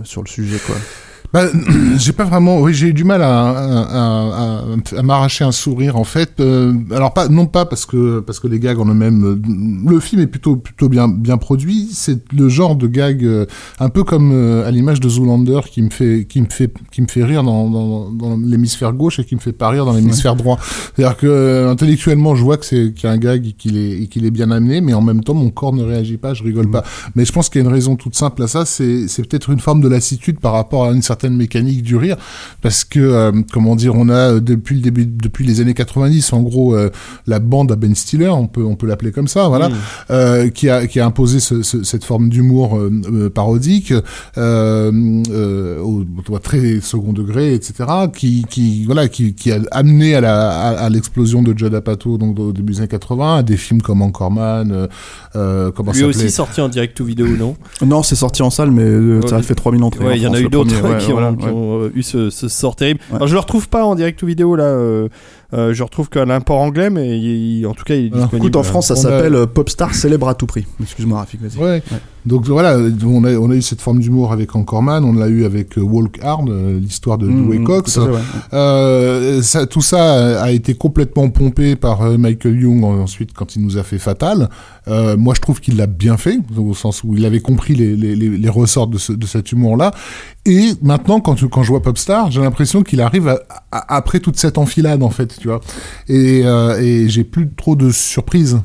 [0.05, 0.77] sur le sujet quoi
[1.35, 1.47] Bah,
[1.99, 2.61] j'ai pas vraiment.
[2.61, 4.63] Oui, j'ai eu du mal à, à, à,
[4.99, 6.39] à- m'arracher un sourire en fait.
[6.39, 9.25] Euh, alors pas, non pas parce que parce que les gags en eux-mêmes.
[9.25, 11.89] euh, Le film est plutôt plutôt bien bien produit.
[11.93, 13.47] C'est le genre de gag euh,
[13.81, 17.03] un peu comme euh, à l'image de Zoolander qui me fait qui me fait qui
[17.03, 19.93] me fait rire dans, dans, dans l'hémisphère gauche et qui me fait pas rire dans
[19.95, 20.59] l'hémisphère droit.
[20.95, 24.03] C'est-à-dire que intellectuellement, je vois que c'est qu'il y a un gag et qu'il est
[24.03, 26.45] et qu'il est bien amené, mais en même temps, mon corps ne réagit pas, je
[26.45, 26.85] rigole pas.
[27.17, 28.65] Mais je pense qu'il y a une raison toute simple à ça.
[28.65, 31.97] C'est c'est peut-être une forme de lassitude par rapport à une certaine certaine mécanique du
[31.97, 32.17] rire,
[32.61, 36.33] parce que, euh, comment dire, on a euh, depuis le début, depuis les années 90,
[36.35, 36.91] en gros, euh,
[37.27, 39.71] la bande à Ben Stiller, on peut, on peut l'appeler comme ça, voilà,
[40.11, 43.93] euh, qui a, qui a imposé ce- ce- cette forme d'humour euh, euh, parodique,
[44.37, 47.75] euh, euh, au, au très second degré, etc.,
[48.15, 52.19] qui, qui, voilà, qui, qui a amené à la, à, à l'explosion de Judd Apatow,
[52.19, 54.89] donc au début des années 80, à des films comme Anchorman,
[55.37, 57.57] euh, comment Lui aussi sorti en direct ou vidéo, non?
[57.85, 60.05] Non, c'est sorti en salle, mais euh, ça a fait 3000 entrées.
[60.05, 61.51] Ouais, il y en a eu d'autres ouais, qui, ont, voilà, qui ouais.
[61.51, 63.01] ont, euh, eu ce, ce sort terrible.
[63.11, 63.17] Ouais.
[63.17, 64.65] Alors, je le retrouve pas en direct ou vidéo là.
[64.65, 65.09] euh,
[65.53, 68.23] euh, je retrouve qu'à l'import anglais, mais il- il- en tout cas, il est Alors,
[68.23, 68.47] disponible.
[68.47, 70.65] Écoute, en France, ça On a- s'appelle euh, Popstar célèbre à tout prix.
[70.83, 71.63] Excuse-moi, Rafik, vas-y.
[71.63, 71.83] Ouais.
[72.27, 75.45] Donc voilà, on a, on a eu cette forme d'humour avec Anchorman, on l'a eu
[75.45, 76.49] avec euh, Walk Hard,
[76.81, 77.93] l'histoire de Mmh, Dewey Cox.
[77.95, 78.19] tout ouais.
[78.65, 83.63] Euh, ça, tout ça a été complètement pompé par Michael Young en- ensuite quand il
[83.63, 84.49] nous a fait Fatal.
[84.89, 87.95] Euh, moi, je trouve qu'il l'a bien fait, au sens où il avait compris les,
[87.97, 89.93] les, les, les ressorts de, ce, de cet humour-là.
[90.47, 93.41] Et maintenant, quand, je vois Popstar, j'ai l'impression qu'il arrive à-
[93.73, 95.61] à- après toute cette enfilade, en fait, tu vois.
[96.09, 98.59] Et, euh, et j'ai plus trop de surprises.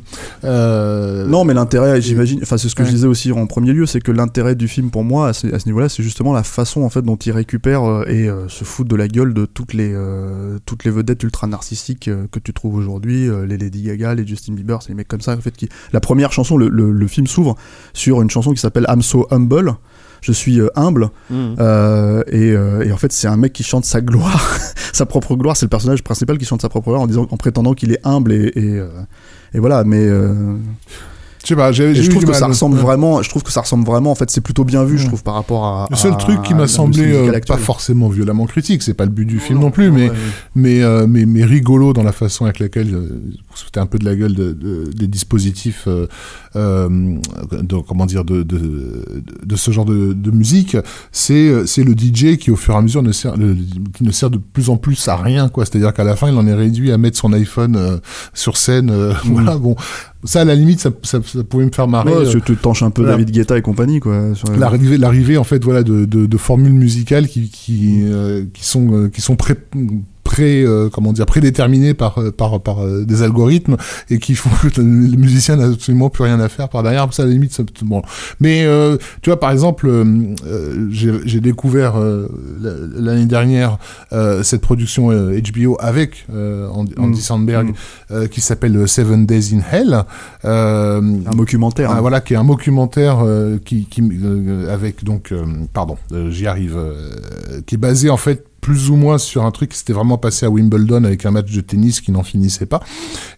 [0.44, 3.86] Euh, Non, mais l'intérêt, j'imagine, enfin, c'est ce que je disais aussi en premier lieu,
[3.86, 6.90] c'est que l'intérêt du film pour moi, à ce, niveau-là, c'est justement la façon en
[6.90, 9.96] fait dont il récupère euh, et se fout de la gueule de toutes les,
[10.66, 14.82] toutes les vedettes ultra narcissiques que tu trouves aujourd'hui, les Lady Gaga, les Justin Bieber,
[14.82, 15.70] c'est les mecs comme ça, en fait, qui.
[15.94, 17.56] La première chanson, le, le- le film s'ouvre
[17.94, 19.74] sur une chanson qui s'appelle I'm So Humble.
[20.22, 21.36] Je suis euh, humble Mmh.
[21.60, 24.58] euh, et, euh, et en fait c'est un mec qui chante sa gloire,
[24.94, 25.56] sa propre gloire.
[25.58, 28.00] C'est le personnage principal qui chante sa propre gloire en disant, en prétendant qu'il est
[28.06, 28.88] humble et, et, euh,
[29.54, 29.84] et voilà.
[29.84, 30.56] Mais euh,
[31.42, 32.40] je sais pas, j'ai et j'ai je eu trouve que mal.
[32.40, 32.82] ça ressemble Ouais.
[32.84, 33.22] vraiment.
[33.22, 34.12] Je trouve que ça ressemble vraiment.
[34.12, 35.88] En fait, c'est plutôt bien vu, je trouve, par rapport à.
[35.90, 39.12] Le seul à- truc qui m'a semblé euh, pas forcément violemment critique, c'est pas le
[39.12, 40.12] but du film non plus, mais
[40.56, 42.94] mais, euh, mais mais rigolo dans la façon avec laquelle
[43.52, 46.08] euh, c'était un peu de la gueule de, de- des dispositifs euh,
[46.56, 46.88] euh,
[47.52, 48.46] de, comment dire de,
[49.56, 50.78] ce genre de, musique
[51.12, 53.56] c'est c'est le DJ qui au fur et à mesure ne sert le-
[53.96, 56.36] qui ne sert de plus en plus à rien quoi c'est-à-dire qu'à la fin il
[56.38, 57.98] en est réduit à mettre son iPhone euh,
[58.34, 59.76] sur scène euh, voilà bon
[60.24, 62.84] ça à la limite ça, ça, ça pouvait me faire marrer Ouais, tu tu tanches
[62.84, 63.18] un peu voilà.
[63.18, 64.36] David Guetta et compagnie, quoi.
[64.36, 68.66] sur- l'arrivée l'arrivée en fait voilà de, de, de formules musicales qui qui, euh, qui
[68.66, 69.56] sont qui sont pré
[70.30, 73.78] pré euh, comment dire prédéterminées par euh, par par euh, des algorithmes
[74.12, 74.84] et qui font que le
[75.18, 78.04] musicien n'a absolument plus rien à faire par derrière ça à la limite ça, bon
[78.40, 79.90] mais euh, tu vois par exemple
[80.92, 83.78] j'ai découvert la- l'année dernière
[84.44, 87.04] cette production HBO avec Andy, Mm.
[87.04, 87.74] Andy Sandberg
[88.12, 88.28] Mm.
[88.28, 90.04] qui s'appelle Seven Days in Hell
[90.44, 91.90] Un documentaire.
[91.92, 92.02] ah, hein.
[92.02, 93.18] voilà, qui est un documentaire
[93.66, 94.04] qui, qui
[94.72, 95.34] avec donc,
[95.74, 95.98] pardon,
[96.30, 96.78] j'y arrive,
[97.66, 100.46] qui est basé en fait plus ou moins sur un truc qui s'était vraiment passé
[100.46, 102.84] à Wimbledon avec un match de tennis qui n'en finissait pas.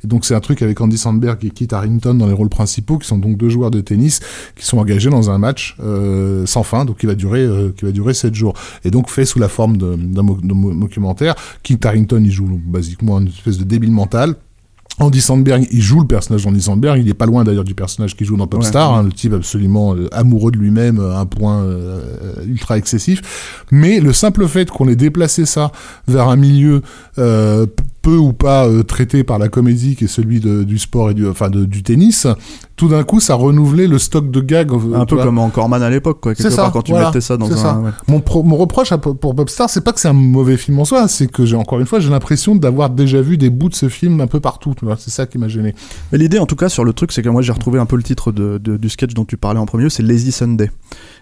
[0.04, 2.98] Et donc c'est un truc avec Andy Sandberg et Kit Harrington dans les rôles principaux,
[2.98, 4.20] qui sont donc deux joueurs de tennis
[4.58, 7.86] qui sont engagés dans un match euh, sans fin, donc qui va durer, euh, qui
[7.86, 8.56] va durer sept jours.
[8.84, 11.36] Et donc fait sous la forme d'un documentaire.
[11.64, 14.36] Kit Harrington, il joue basiquement une espèce de débile mental.
[15.02, 18.16] Andy Sandberg, il joue le personnage d'Andy Sandberg, il est pas loin d'ailleurs du personnage
[18.16, 18.98] qu'il joue dans Popstar, Ouais.
[19.00, 22.02] hein, le type absolument euh, amoureux de lui-même à un point euh,
[22.40, 23.22] euh, ultra excessif.
[23.72, 25.72] Mais le simple fait qu'on ait déplacé ça
[26.08, 26.82] vers un milieu
[27.18, 27.66] euh,
[28.02, 31.14] peu ou pas euh, traité par la comédie qui est celui de- du sport et
[31.14, 32.26] du, enfin de- du tennis,
[32.76, 34.72] tout d'un coup ça renouvelait le stock de gags.
[34.72, 35.26] euh, un peu vois.
[35.26, 36.34] comme Anchorman à l'époque, quoi.
[36.34, 37.56] C'est quelque ça, part, quand tu voilà, mettais ça dans un.
[37.56, 37.78] ça.
[37.78, 37.92] ouais.
[38.08, 40.86] Mon, pro- mon reproche à- pour Popstar, c'est pas que c'est un mauvais film en
[40.86, 43.76] soi, c'est que j'ai encore une fois j'ai l'impression d'avoir déjà vu des bouts de
[43.76, 44.74] ce film un peu partout.
[44.98, 45.76] C'est ça qui m'a gêné.
[46.12, 47.98] Mais l'idée, en tout cas, sur le truc, c'est que moi, j'ai retrouvé un peu
[47.98, 50.72] le titre de, de- du sketch dont tu parlais en premier, c'est Lazy Sunday.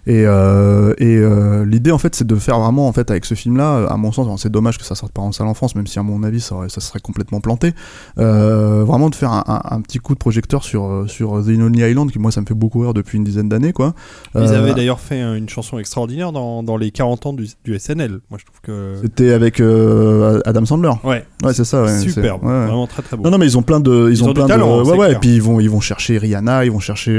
[0.10, 3.36] Et, euh, et euh, l'idée, en fait, c'est de faire vraiment, en fait, avec ce
[3.36, 5.86] film-là, à mon sens, c'est dommage que ça sorte pas en salle en France, même
[5.86, 7.74] si, à mon avis, ça, aurait- ça serait complètement planté.
[8.18, 11.82] Euh, vraiment de faire un, un- un petit coup de projecteur sur, sur The Lonely
[11.92, 13.94] Island, qui moi, ça me fait beaucoup rire depuis une dizaine d'années, quoi.
[14.36, 18.20] Ils avaient d'ailleurs fait une chanson extraordinaire dans, dans les 40 ans du, du SNL.
[18.32, 18.96] Moi, je trouve que.
[19.04, 20.90] C'était avec Adam Sandler.
[21.04, 21.84] Ouais, Ouais, c'est ça.
[21.84, 22.40] Ouais, superbe.
[22.42, 22.66] c'est- ouais, ouais.
[22.66, 23.24] Vraiment très très beau.
[23.24, 24.98] Non, non, mais ils ont plein de, ils, Ils ont, plein talent, de, c'est ouais,
[24.98, 25.12] ouais.
[25.14, 27.12] Et puis ils vont, ils vont chercher Rihanna, ils vont chercher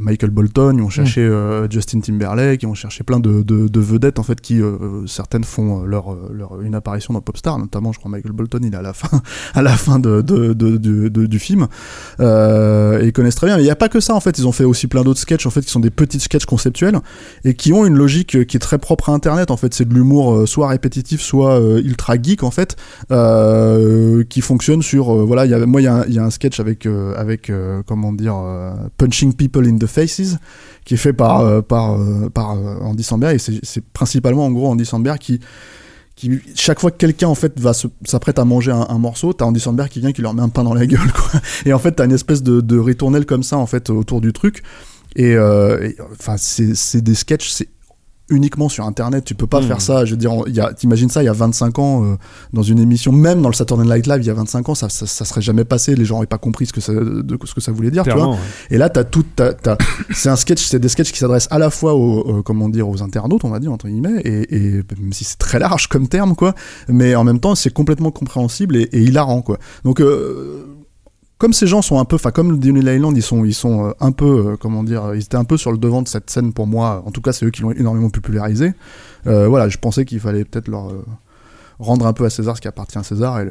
[0.00, 3.80] Michael Bolton, ils vont chercher euh, Justin Timberlake, ils vont chercher plein de, de, de
[3.80, 7.58] vedettes en fait qui euh, certaines font euh, leur, euh, leur une apparition dans Popstar,
[7.58, 9.20] notamment je crois Michael Bolton, il est à la fin,
[9.54, 11.68] à la fin du film.
[12.18, 13.56] Et ils connaissent très bien.
[13.56, 15.20] Mais il n'y a pas que ça en fait, ils ont fait aussi plein d'autres
[15.20, 16.98] sketchs en fait qui sont des petits sketchs conceptuels
[17.44, 19.74] et qui ont une logique qui est très propre à Internet en fait.
[19.74, 22.76] C'est de l'humour soit répétitif, soit ultra geek en fait,
[24.28, 25.46] qui fonctionne sur voilà.
[25.66, 27.52] Moi, il y, y a un sketch avec avec
[27.86, 28.36] comment dire
[28.98, 30.38] punching people in the faces
[30.84, 34.50] qui est fait par euh, par euh, par euh, Andy Samberg et c'est principalement en
[34.50, 35.40] gros Andy Samberg qui
[36.16, 37.54] qui chaque fois que quelqu'un en fait
[38.04, 40.48] s'apprête à manger un, un morceau, t'as Andy Samberg qui vient qui leur met un
[40.48, 41.40] pain dans la gueule quoi.
[41.64, 44.32] Et en fait t'as une espèce de, de ritournelle comme ça en fait autour du
[44.32, 44.62] truc.
[45.14, 47.68] Et, enfin c'est des sketchs, c'est
[48.30, 50.72] uniquement sur internet tu peux pas faire ça je veux dire on- il y a-
[50.72, 52.16] t'imagines ça il y a 25 ans euh,
[52.52, 54.88] dans une émission même dans le Saturday Night Live il y a 25 ans ça,
[54.88, 57.52] ça, ça serait jamais passé les gens auraient pas compris ce que ça, de, ce
[57.54, 58.38] que ça voulait dire tu vois ouais.
[58.70, 59.76] et là, t'as tout, t'as- t'as-
[60.14, 62.88] c'est un sketch, c'est des sketchs qui s'adressent à la fois aux, euh, comment dire,
[62.88, 66.08] aux internautes, on va dire entre guillemets, et, et même si c'est très large comme
[66.08, 66.54] terme, quoi,
[66.88, 69.58] mais en même temps, c'est complètement compréhensible et, et hilarant, quoi.
[69.84, 70.64] Donc, euh,
[71.42, 73.90] comme ces gens sont un peu, enfin, comme Disney Island, ils sont, ils sont euh,
[73.98, 76.52] un peu, euh, comment dire, ils étaient un peu sur le devant de cette scène
[76.52, 77.02] pour moi.
[77.04, 78.74] En tout cas, c'est eux qui l'ont énormément popularisé.
[79.26, 80.92] Euh, voilà, je pensais qu'il fallait peut-être leur
[81.80, 83.48] rendre un peu à César ce qui appartient à César et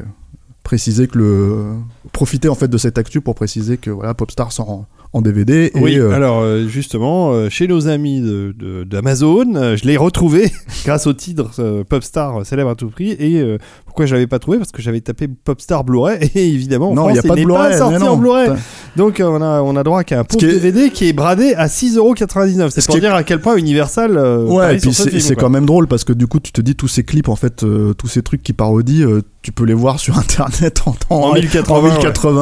[0.64, 1.74] préciser que le
[2.14, 5.72] profiter en fait de cette actu pour préciser que voilà Popstar sort en, en DVD
[5.76, 9.84] et Oui, euh, alors euh, justement, euh, chez nos amis de- de- d'Amazon, euh, je
[9.86, 10.50] l'ai retrouvé
[10.86, 13.12] grâce au titre euh, Popstar célèbre à tout prix.
[13.20, 14.58] Et euh, pourquoi je l'avais pas trouvé?
[14.58, 17.34] Parce que j'avais tapé Popstar Blu-ray et évidemment, en non, France, il y a pas
[17.36, 18.08] de n'est Blu-ray, sorti non.
[18.12, 18.50] en Blu-ray.
[18.96, 21.68] Donc on a, on a droit qu'à un pauvre est- DVD qui est bradé à
[21.68, 22.70] 6,99€.
[22.70, 24.18] C'est Ce pour qui est- dire à quel point Universal.
[24.48, 26.76] Ouais, et puis ce c'est quand même drôle parce que du coup, tu te dis
[26.76, 27.66] tous ces clips, en fait,
[27.98, 29.08] tous ces trucs qui parodient,
[29.42, 32.00] tu peux les voir sur internet en, temps- En 1080, en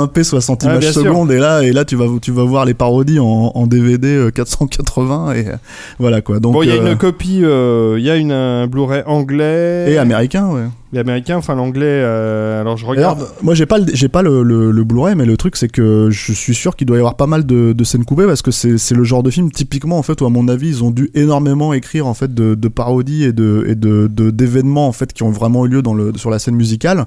[0.08, 2.74] 1080p 60 Ouais, images secondes, et là, et là, tu vas, tu vas voir les
[2.74, 5.56] parodies en, en DVD euh, 480, et euh,
[6.00, 6.40] voilà quoi.
[6.40, 9.04] Donc, Bon, il y a euh, une copie, euh, il y a une, un Blu-ray
[9.06, 9.92] anglais.
[9.92, 10.66] et américain, ouais.
[10.92, 11.86] Et américain, enfin l'anglais.
[11.86, 13.28] euh, alors je regarde.
[13.44, 16.10] Moi j'ai pas le, j'ai pas le, le, le Blu-ray mais le truc c'est que
[16.10, 18.50] je suis sûr qu'il doit y avoir pas mal de, de scènes coupées parce que
[18.50, 21.12] c'est le genre de film typiquement en fait où à mon avis ils ont dû
[21.14, 25.22] énormément écrire en fait de, de parodies et de et de d'événements en fait qui
[25.22, 27.06] ont vraiment eu lieu dans le sur la scène musicale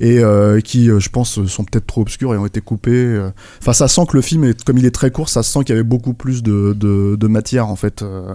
[0.00, 3.20] et euh, qui euh, je pense sont peut-être trop obscurs et ont été coupés
[3.60, 5.70] enfin ça sent que le film est comme il est très court ça sent qu'il
[5.70, 8.32] y avait beaucoup plus de matière en fait euh,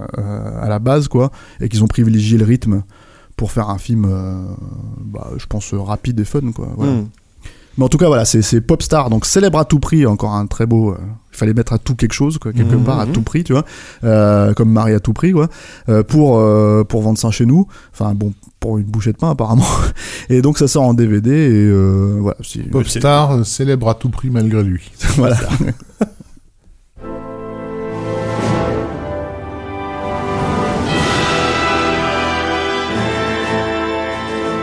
[0.62, 2.84] à la base quoi et qu'ils ont privilégié le rythme
[3.44, 4.42] pour faire un film euh,
[5.04, 6.94] bah, je pense rapide et fun quoi voilà.
[6.94, 7.08] Hmm.
[7.78, 10.46] Mais en tout cas, voilà, c'est c'est Popstar, donc célèbre à tout prix, encore un
[10.46, 10.92] très beau.
[10.92, 10.98] euh,
[11.34, 12.84] il fallait mettre à tout quelque chose, quoi, quelque Mhm.
[12.84, 13.66] part, à tout prix, tu vois,
[14.04, 15.48] euh, comme Marie à tout prix, quoi,
[15.90, 17.66] euh, pour euh, pour vendre ça chez nous.
[17.92, 19.66] Enfin bon, pour une bouchée de pain apparemment.
[20.30, 22.38] Et donc ça sort en DVD et euh, voilà.
[22.72, 24.92] Popstar célèbre à tout prix malgré lui.
[25.18, 25.38] voilà.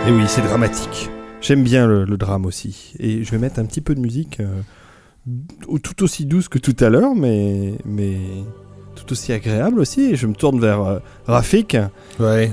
[0.09, 1.11] Et oui, c'est dramatique.
[1.41, 2.95] J'aime bien le, le drame aussi.
[2.99, 6.77] Et je vais mettre un petit peu de musique euh, tout aussi douce que tout
[6.81, 8.17] à l'heure, mais, mais
[8.97, 10.03] tout aussi agréable aussi.
[10.13, 11.77] Et je me tourne vers euh, Rafik.
[12.19, 12.51] Ouais.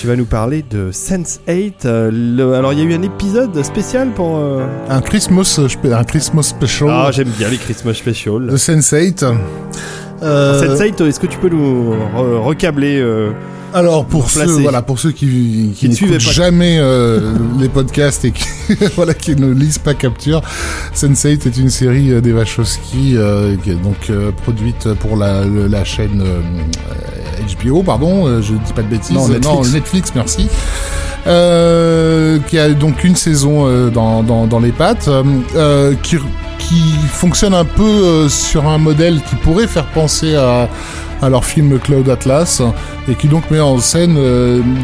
[0.00, 1.72] Tu vas nous parler de Sense8.
[1.84, 4.36] euh, le- alors, il y a eu un épisode spécial pour.
[4.36, 8.46] euh, Un Christmas, euh, un Christmas special Ah, j'aime bien les Christmas Special.
[8.46, 9.24] de Sense8.
[9.24, 9.36] Alors,
[10.22, 13.32] Euh, Sense8, est-ce que tu peux nous re- recabler euh,
[13.74, 18.24] Alors pour ceux, voilà, pour ceux qui, qui, Qui ne n'écoutent jamais euh, les podcasts
[18.24, 18.46] et qui,
[18.94, 20.42] voilà, qui ne lisent pas Capture,
[20.94, 25.84] Sense8 est une série euh, des Wachowski euh, qui est donc euh, produite pour la,
[25.84, 26.22] chaîne
[27.64, 29.72] HBO, pardon, euh, je dis pas de bêtises, Non, Netflix.
[29.72, 30.48] Netflix merci.
[31.26, 35.22] Euh, qui a donc une saison euh, dans, dans, dans les pattes, euh,
[35.56, 36.16] euh, qui,
[36.58, 36.82] qui
[37.12, 40.68] fonctionne un peu sur un modèle qui pourrait faire penser à,
[41.22, 42.60] à leur film Cloud Atlas,
[43.08, 44.18] et qui donc met en scène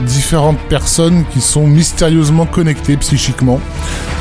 [0.07, 3.61] différentes personnes qui sont mystérieusement connectées psychiquement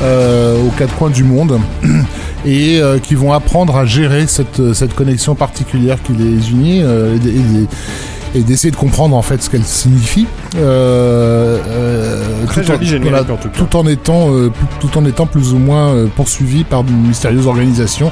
[0.02, 1.58] aux quatre coins du monde,
[2.44, 7.16] et euh, qui vont apprendre à gérer cette, cette connexion particulière qui les unit, euh,
[7.24, 10.26] et- et d'essayer de comprendre en fait ce qu'elle signifie.
[10.56, 13.58] Euh, euh, Très tout en- générique, en tout cas.
[13.58, 17.06] tout en étant euh, plus- tout en étant plus ou moins euh, poursuivi par une
[17.08, 18.10] mystérieuse organisation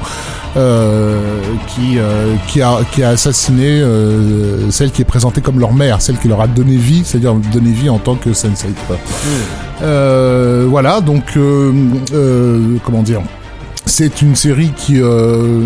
[0.55, 1.19] euh,
[1.67, 6.01] qui euh, qui a qui a assassiné euh, celle qui est présentée comme leur mère,
[6.01, 8.69] celle qui leur a donné vie, c'est-à-dire donné vie en tant que sensei.
[8.87, 8.97] quoi.
[9.81, 11.73] Euh, voilà, donc euh,
[12.13, 13.21] euh, comment dire,
[13.85, 15.59] c'est une série qui euh,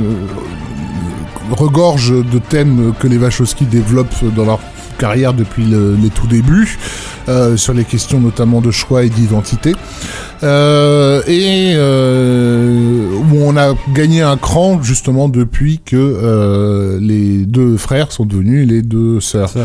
[1.52, 4.60] regorge de thèmes que les Wachowski développent dans leur
[4.94, 6.78] carrière depuis le- les tout débuts,
[7.30, 9.74] euh, sur les questions notamment de choix et d'identité.
[10.44, 17.78] Euh, et euh, où on a gagné un cran justement depuis que euh, les deux
[17.78, 19.50] frères sont devenus les deux sœurs.
[19.50, 19.60] ça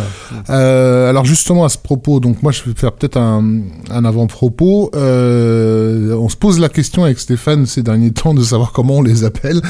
[0.51, 4.91] Euh, alors justement à ce propos, donc moi je vais faire peut-être un, un avant-propos.
[4.95, 9.03] Euh, on se pose la question avec Stéphane ces derniers temps de savoir comment on
[9.03, 9.61] les appelle,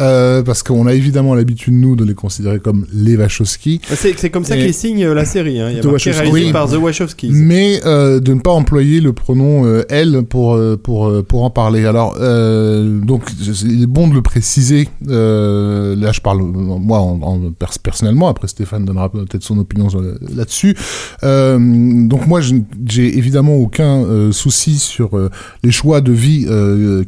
[0.00, 4.30] euh, parce qu'on a évidemment l'habitude nous de les considérer comme les Wachowski, C'est c'est
[4.30, 5.60] comme ça Et- qu'ils signent la série.
[5.60, 5.68] Hein.
[5.70, 6.10] Il y a marqué Wachowski.
[6.20, 6.52] réalisé Oui.
[6.52, 7.30] par The Wachowskis.
[7.36, 11.44] Mais euh, de ne pas employer le pronom euh, elle pour euh, pour euh, pour
[11.44, 11.84] en parler.
[11.84, 13.22] Alors euh, donc
[13.64, 14.88] il est bon de le préciser.
[15.08, 18.28] Euh, là je parle moi en, en pers- personnellement.
[18.28, 19.88] Après Stéphane donnera peut-être son opinion
[20.34, 20.76] là-dessus.
[21.22, 25.10] Donc moi j'ai évidemment aucun souci sur
[25.62, 26.46] les choix de vie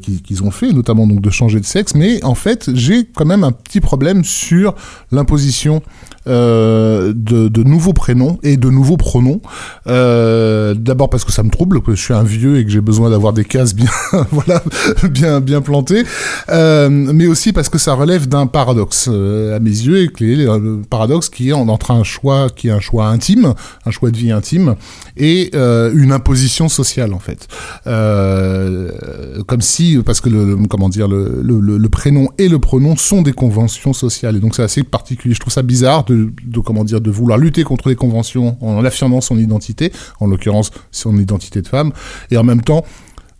[0.02, 1.94] qu'ils ont fait, notamment donc de changer de sexe.
[1.94, 4.74] Mais en fait j'ai quand même un petit problème sur
[5.12, 5.82] l'imposition
[6.28, 9.40] de, de nouveaux prénoms et de nouveaux pronoms.
[9.86, 12.80] Euh, D'abord parce que ça me trouble, que je suis un vieux et que j'ai
[12.80, 13.90] besoin d'avoir des cases bien,
[14.30, 14.62] voilà,
[15.10, 16.04] bien, bien plantées.
[16.50, 20.24] Euh, mais aussi parce que ça relève d'un paradoxe euh, à mes yeux et que
[20.24, 23.54] le paradoxe qui est en- entre un choix qui est un choix intime,
[23.86, 24.76] un choix de vie intime
[25.16, 27.48] et euh, une imposition sociale en fait.
[27.86, 28.90] Euh,
[29.46, 33.22] comme si, parce que le, comment dire, le, le- le prénom et le pronom sont
[33.22, 35.34] des conventions sociales et donc c'est assez particulier.
[35.34, 38.84] Je trouve ça bizarre de, de comment dire, de vouloir lutter contre les conventions en
[38.84, 41.92] affirmant son identité, en l'occurrence son identité de femme,
[42.30, 42.84] et en même temps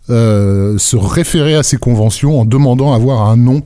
[0.09, 3.61] euh, se référer à ces conventions en demandant à avoir un nom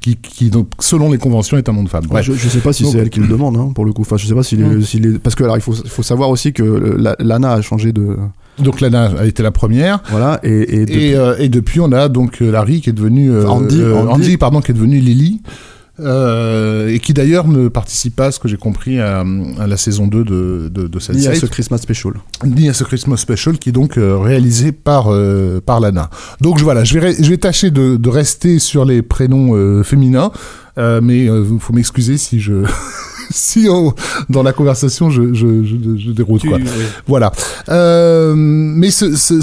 [0.00, 2.02] qui, qui, donc, selon les conventions, est un nom de femme.
[2.20, 4.02] Je, je sais pas si c'est elle qui le demande, hein, pour le coup.
[4.02, 6.02] Enfin, je sais pas si les, si les- parce que alors il faut, il faut
[6.02, 6.64] savoir aussi que
[6.98, 8.16] la- Lana a changé de,
[8.58, 10.02] Donc Lana a été la première.
[10.10, 12.92] voilà, et, et depuis- Et, euh, et depuis, on a donc euh, Larry qui est
[12.92, 14.12] devenu euh, Andy, euh, Andy.
[14.24, 15.42] Andy, pardon, qui est devenu Lily.
[16.00, 19.24] Euh, et qui d'ailleurs ne participe pas, à ce que j'ai compris, à,
[19.60, 22.14] à la saison 2 de, de, de ni à Sense8, ce Christmas special.
[22.44, 26.10] ni à ce Christmas Special qui est donc euh, réalisé par euh, par Lana.
[26.40, 30.32] Donc voilà, je vais je vais tâcher de, de rester sur les prénoms euh, féminins,
[30.78, 32.64] euh, mais il faut m'excuser si je
[33.30, 33.92] si on-
[34.28, 36.58] dans la conversation je je, je, je déroute Tu- quoi.
[36.58, 36.64] oui.
[37.06, 37.32] Voilà.
[37.68, 39.40] Euh, mais ce, ce-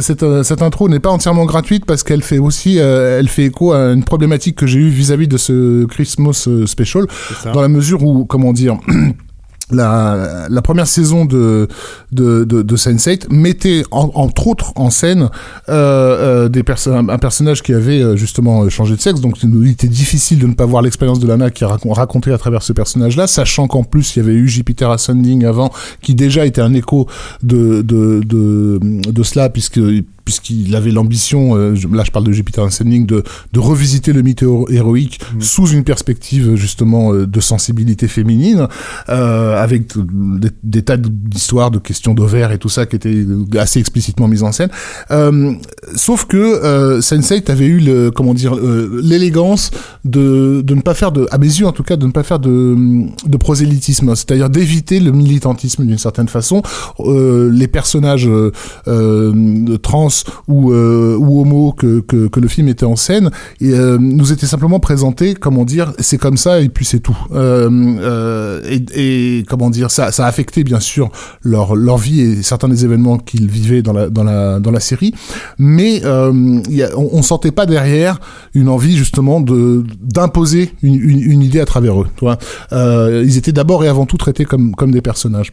[0.00, 3.44] cette, euh, cette intro n'est pas entièrement gratuite parce qu'elle fait aussi, euh, elle fait
[3.46, 7.06] écho à une problématique que j'ai eue vis-à-vis de ce Christmas euh, Special,
[7.52, 8.78] dans la mesure où, comment dire.
[9.70, 11.68] La, première saison de
[12.12, 15.28] de, de, de Sense8 mettait en- entre autres en scène
[15.68, 19.20] euh, euh, des un, personnage qui avait euh, justement changé de sexe.
[19.20, 22.32] Donc il était difficile de ne pas voir l'expérience de Lana qui est racon- racontée
[22.32, 25.70] à travers ce personnage là sachant qu'en plus il y avait eu Jupiter Ascending avant
[26.02, 27.06] qui déjà était un écho
[27.42, 28.20] de de,
[28.80, 29.80] de cela puisque
[30.34, 34.42] puisqu'il avait l'ambition, euh, là je parle de Jupiter Ascending, de, de revisiter le mythe
[34.42, 38.68] héro- héroïque sous une perspective justement euh, de sensibilité féminine,
[39.08, 43.24] euh, avec des, des tas d'histoires, de questions d'ovaires et tout ça qui étaient
[43.58, 44.68] assez explicitement mises en scène.
[45.10, 45.52] Euh,
[45.96, 49.72] sauf que euh, Sense8 avait eu le, comment dire, euh, l'élégance
[50.04, 52.22] de, de ne pas faire de, à mes yeux en tout cas, de ne pas
[52.22, 52.76] faire de,
[53.26, 56.62] de prosélytisme, c'est-à-dire d'éviter le militantisme d'une certaine façon.
[57.00, 58.52] Euh, les personnages euh,
[58.86, 59.76] euh,
[60.48, 62.04] ou, euh, ou homo que,
[62.40, 63.30] le film était en scène
[63.60, 67.16] et, euh, nous étaient simplement présentés, comment dire, c'est comme ça et puis c'est tout.
[67.32, 68.60] Euh,
[68.94, 71.10] et, comment dire, ça, ça a affecté bien sûr
[71.42, 75.12] leur, vie et certains des événements qu'ils vivaient dans la, série,
[75.58, 76.62] mais on,
[77.12, 78.20] on sentait pas derrière
[78.54, 82.08] une envie justement d'imposer une, idée à travers eux.
[82.72, 85.52] Ils étaient d'abord et avant tout traités comme des personnages.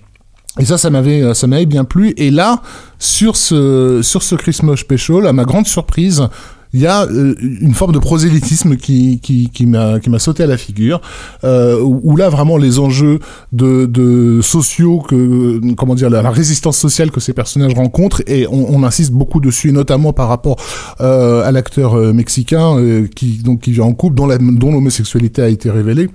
[0.60, 2.14] Et ça, ça m'avait, ça m'avait bien plu.
[2.18, 2.62] Et là,
[3.00, 6.28] sur ce, sur ce Christmas Special, à ma grande surprise,
[6.74, 10.44] il y a euh, une forme de prosélytisme qui, qui, qui m'a, qui m'a sauté
[10.44, 11.02] à la figure,
[11.44, 13.20] euh, où, là vraiment les enjeux
[13.52, 18.76] de, de sociaux que, comment dire, la, résistance sociale que ces personnages rencontrent, et on,
[18.76, 20.58] on insiste beaucoup dessus, notamment par rapport
[21.02, 24.72] euh, à l'acteur euh, mexicain euh, qui donc qui vit en couple, dont la, dont
[24.72, 26.10] l'homosexualité a été révélée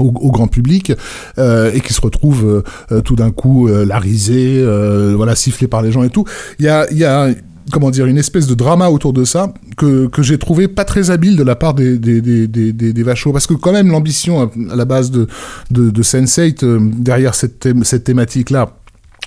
[0.00, 0.92] au, grand public
[1.38, 5.66] euh, et qui se retrouve euh, euh, tout d'un coup euh, larisé, euh, voilà sifflé
[5.68, 6.24] par les gens et tout.
[6.58, 7.28] Il y a, il y a
[7.70, 11.10] comment dire une espèce de drama autour de ça que, que j'ai trouvé pas très
[11.10, 14.50] habile de la part des des des des, vachos parce que quand même l'ambition à,
[14.74, 15.26] la base de
[15.70, 18.76] de, de Sense8 euh, derrière cette cette thématique là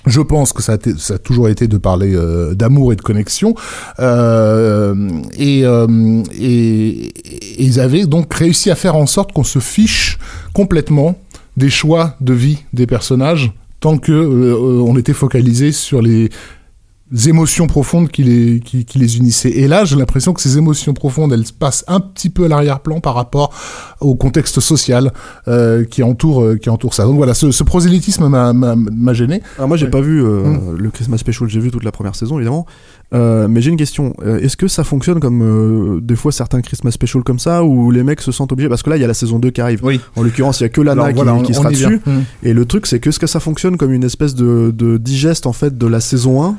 [0.06, 3.54] je pense que ça a, toujours été de parler euh, d'amour et de connexion.
[4.00, 4.94] Euh,
[5.38, 10.18] et, euh, et, et ils avaient donc réussi à faire en sorte qu'on se fiche
[10.52, 11.16] complètement
[11.56, 13.52] des choix de vie des personnages
[13.84, 16.30] tant que euh, on était focalisé sur les
[17.26, 19.50] émotions profondes qui les, qui, qui les unissaient.
[19.50, 23.00] Et là, j'ai l'impression que ces émotions profondes, elles passent un petit peu à l'arrière-plan
[23.00, 23.52] par rapport
[24.00, 25.12] au contexte social
[25.46, 27.04] euh, qui entoure euh, qui entoure ça.
[27.04, 29.42] Donc voilà, ce, ce prosélytisme m'a- gêné.
[29.58, 29.90] Alors moi j'ai Ouais.
[29.90, 30.76] pas vu euh, Mm.
[30.78, 32.66] le Christmas Special, j'ai vu toute la première saison évidemment.
[33.12, 34.14] Mais j'ai une question.
[34.24, 38.20] Est-ce que ça fonctionne comme des fois certains Christmas Special comme ça où les mecs
[38.20, 38.68] se sentent obligés?
[38.68, 39.80] Parce que là il y a la saison 2 qui arrive.
[39.84, 40.00] Oui.
[40.16, 42.00] En l'occurrence il y a que Lana Alors qui, voilà, on- qui on sera dessus.
[42.04, 42.10] Mm.
[42.42, 45.46] Et le truc c'est que est-ce que ça fonctionne comme une espèce de, de digeste
[45.46, 46.56] en fait de la saison 1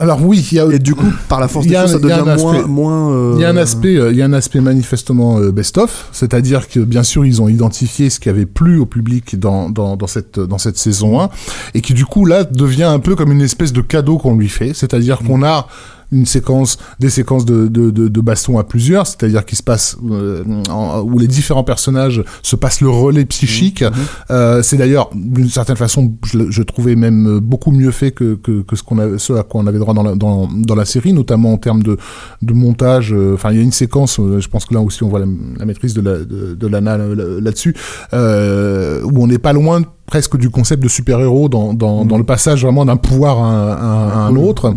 [0.00, 2.24] Alors oui, il y a et du coup par la force des choses ça devient
[2.38, 5.38] moins, moins euh, Il y a un aspect, euh, il y a un aspect manifestement
[5.38, 9.38] euh, best-of, c'est-à-dire que bien sûr ils ont identifié ce qui avait plu au public
[9.38, 11.28] dans, dans, dans cette dans cette saison 1
[11.74, 14.48] et qui du coup là devient un peu comme une espèce de cadeau qu'on lui
[14.48, 15.66] fait, c'est-à-dire qu'on a
[16.12, 19.96] une séquence, des séquences de, de, de, de baston à plusieurs, c'est-à-dire qui se passe
[20.10, 23.84] euh, en- où les différents personnages se passent le relais psychique.
[24.30, 28.62] Euh, c'est d'ailleurs d'une certaine façon, je, je trouvais même beaucoup mieux fait que, que,
[28.62, 30.84] que ce qu'on a, ce à quoi on avait droit dans la, dans, dans la
[30.84, 31.96] série, notamment en termes de,
[32.42, 33.12] de montage.
[33.12, 35.20] euh, Enfin, il y a une séquence, euh, je pense que là aussi on voit
[35.20, 35.26] la,
[35.58, 37.74] la maîtrise de la de, de Lana là- là- là-dessus,
[38.12, 42.24] euh, où on n'est pas loin presque du concept de super-héros dans, dans, dans le
[42.24, 44.74] passage vraiment d'un pouvoir à un, à un- à un autre.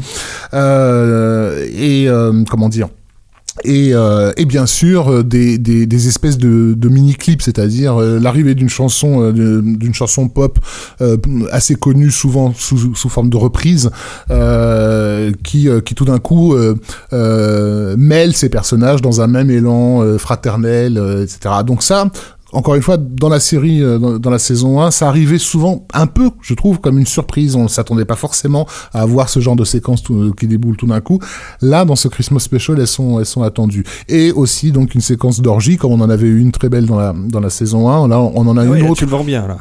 [0.54, 2.88] Euh, et euh, comment dire
[3.66, 8.20] et, euh, et bien sûr des, des, des espèces de, de mini clips, c'est-à-dire euh,
[8.20, 10.58] l'arrivée d'une chanson euh, d'une chanson pop
[11.52, 13.92] assez connue, souvent sous, sous forme de reprise,
[15.44, 16.56] qui, qui tout d'un coup
[17.12, 21.56] mêle ces personnages dans un même élan fraternel, etc.
[21.66, 22.10] Donc ça,
[22.54, 25.86] encore une fois, dans la série, euh, dans, dans la saison 1, ça arrivait souvent
[25.94, 27.56] un peu, je trouve, comme une surprise.
[27.56, 30.88] On ne s'attendait pas forcément à avoir ce genre de séquence tout- qui déboule tout
[30.88, 31.20] d'un coup.
[31.62, 33.84] Là, dans ce Christmas Special, elles sont, elles sont attendues.
[34.08, 36.98] Et aussi, donc, une séquence d'orgie, comme on en avait eu une très belle dans
[36.98, 38.08] la, dans la saison 1.
[38.08, 39.58] Là, on en a Ah une ouais, autre Tu le vends bien là.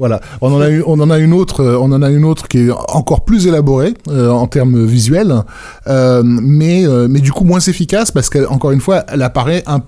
[0.00, 2.24] Voilà, on en a eu, on en a une autre, euh, on en a une
[2.24, 5.44] autre qui est encore plus élaborée euh, en termes visuels,
[5.86, 9.80] euh, mais euh, mais du coup moins efficace parce qu'encore une fois, elle apparaît un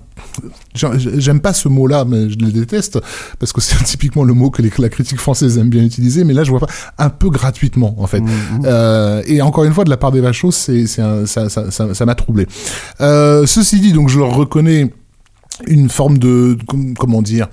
[0.75, 2.99] J'aime pas ce mot-là, mais je le déteste
[3.39, 6.23] parce que c'est typiquement le mot que les- la critique française aime bien utiliser.
[6.23, 8.21] Mais là, je vois pas un peu gratuitement en fait.
[8.65, 12.05] Euh, et encore une fois, de la part des Vachos, c'est ça ça ça ça
[12.05, 12.47] m'a troublé.
[13.01, 14.93] Euh, ceci dit, donc je leur reconnais
[15.67, 17.47] une forme de com- comment dire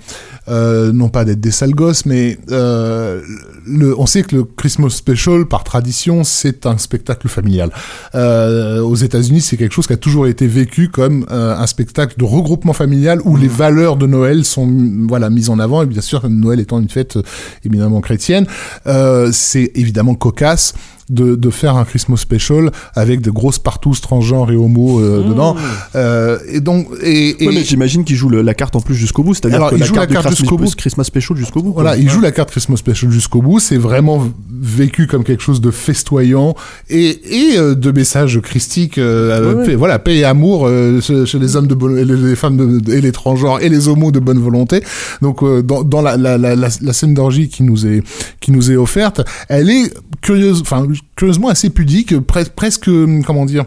[0.47, 3.21] euh, non pas d'être des sales gosses mais euh,
[3.65, 7.69] le, on sait que le Christmas Special par tradition c'est un spectacle familial.
[8.15, 12.15] Euh, aux États-Unis c'est quelque chose qui a toujours été vécu comme euh, un spectacle
[12.17, 14.67] de regroupement familial où les valeurs de Noël sont
[15.07, 15.83] voilà mises en avant.
[15.83, 17.23] Et bien sûr Noël étant une fête euh,
[17.63, 18.47] éminemment chrétienne
[18.87, 20.73] euh, c'est évidemment cocasse
[21.11, 25.55] de, de faire un Christmas special avec de grosses partout transgenres et homos euh, dedans
[25.95, 28.95] Euh, et donc et, et- Ouais, mais j'imagine qu'il joue le- la carte en plus
[28.95, 30.75] jusqu'au bout, c'est-à-dire que il la joue carte, la carte jusqu'au Christmas, bout.
[30.75, 31.73] Christmas Special jusqu'au bout.
[31.73, 31.83] quoi.
[31.83, 33.59] Voilà, il joue la carte Christmas Special jusqu'au bout.
[33.59, 34.23] C'est vraiment
[34.61, 36.55] vécu comme quelque chose de festoyant
[36.89, 38.97] et, et euh, de messages christiques.
[38.97, 39.65] euh, Ouais, ouais.
[39.65, 42.57] paix- voilà, paix et amour euh, chez, chez les hommes de et les, les femmes
[42.57, 44.83] de, et les transgenres et les homos de bonne volonté.
[45.21, 48.03] Donc, euh, dans, dans la, la, la, la, la scène d'orgie qui nous est
[48.39, 49.91] qui nous est offerte, elle est
[50.21, 52.89] curieuse, enfin curieusement assez pudique, pres- presque
[53.25, 53.65] comment dire.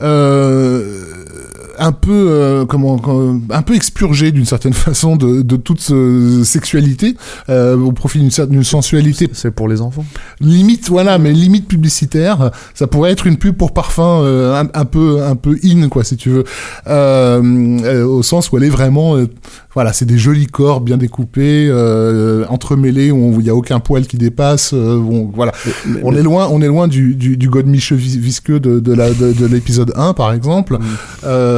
[0.00, 1.04] Euh,
[1.78, 3.00] un peu euh, comment
[3.50, 7.16] un peu expurgé d'une certaine façon de, de toute euh, sexualité
[7.48, 9.28] euh, au profit d'une certaine sensualité.
[9.32, 10.04] C'est pour les enfants.
[10.40, 14.84] limite voilà mais limite publicitaire ça pourrait être une pub pour parfum euh, un, un
[14.84, 16.44] peu un peu in quoi si tu veux.
[16.86, 19.16] Euh, au sens où elle est vraiment
[19.74, 24.06] voilà c'est des jolis corps bien découpés euh, entremêlés où il y a aucun poil
[24.06, 25.52] qui dépasse bon, voilà.
[25.86, 28.78] Mais- on mais- est loin on est loin du du, du godemiche vis- visqueux de,
[28.80, 30.78] de la de, de l'épisode 1 par exemple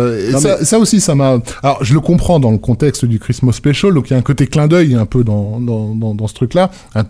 [0.07, 3.19] euh, Non, ça, ça aussi ça m'a alors je le comprends dans le contexte du
[3.19, 6.15] Christmas Special donc il y a un côté clin d'œil un peu dans dans dans,
[6.15, 7.05] dans ce truc là un,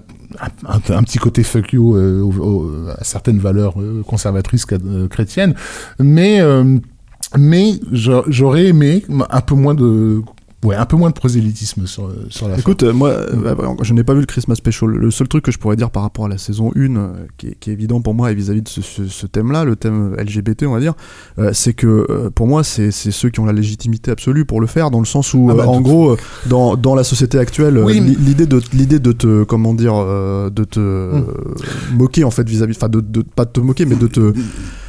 [0.66, 4.66] un, un petit côté fuck you euh, au- au- à certaines valeurs euh, conservatrices
[5.10, 5.54] chrétiennes.
[6.00, 6.40] Mais
[7.38, 10.20] mais j'a- j'aurais aimé un peu moins de
[10.66, 12.60] ouais un peu moins de prosélytisme sur sur la fin.
[12.60, 14.90] Écoute, euh, moi, euh, bah, je n'ai pas vu le Christmas Special.
[14.90, 17.48] Le seul truc que je pourrais dire par rapport à la saison 1, euh, qui,
[17.48, 20.14] est, qui est évident pour moi et vis-à-vis de ce, ce- ce thème-là, le thème
[20.18, 20.94] LGBT, on va dire,
[21.38, 24.66] euh, c'est que euh, pour moi, c'est ceux qui ont la légitimité absolue pour le
[24.66, 27.78] faire, dans le sens où, Ah bah, euh, en gros, dans, dans la société actuelle,
[27.78, 31.24] Oui, mais- l'i- l'idée de l'idée de te, comment dire, de te Hmm.
[31.96, 34.32] moquer en fait vis-à-vis, enfin, de, de pas de te moquer, mais de te,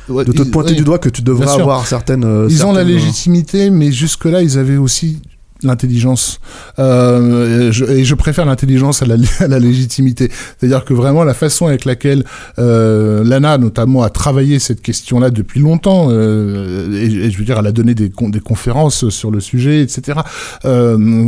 [0.09, 2.45] Ouais, de te ils- pointer du doigt que tu devrais avoir certaines.
[2.49, 5.21] Ils ont la légitimité, mais jusque-là, ils avaient aussi
[5.63, 6.39] l'intelligence.
[6.79, 10.29] Euh, et je, et je préfère l'intelligence à la, à la légitimité.
[10.57, 12.23] C'est-à-dire que vraiment la façon avec laquelle
[12.59, 17.57] euh, Lana, notamment, a travaillé cette question-là depuis longtemps, euh, et, et je veux dire,
[17.59, 20.19] elle a donné des, con- des conférences sur le sujet, etc.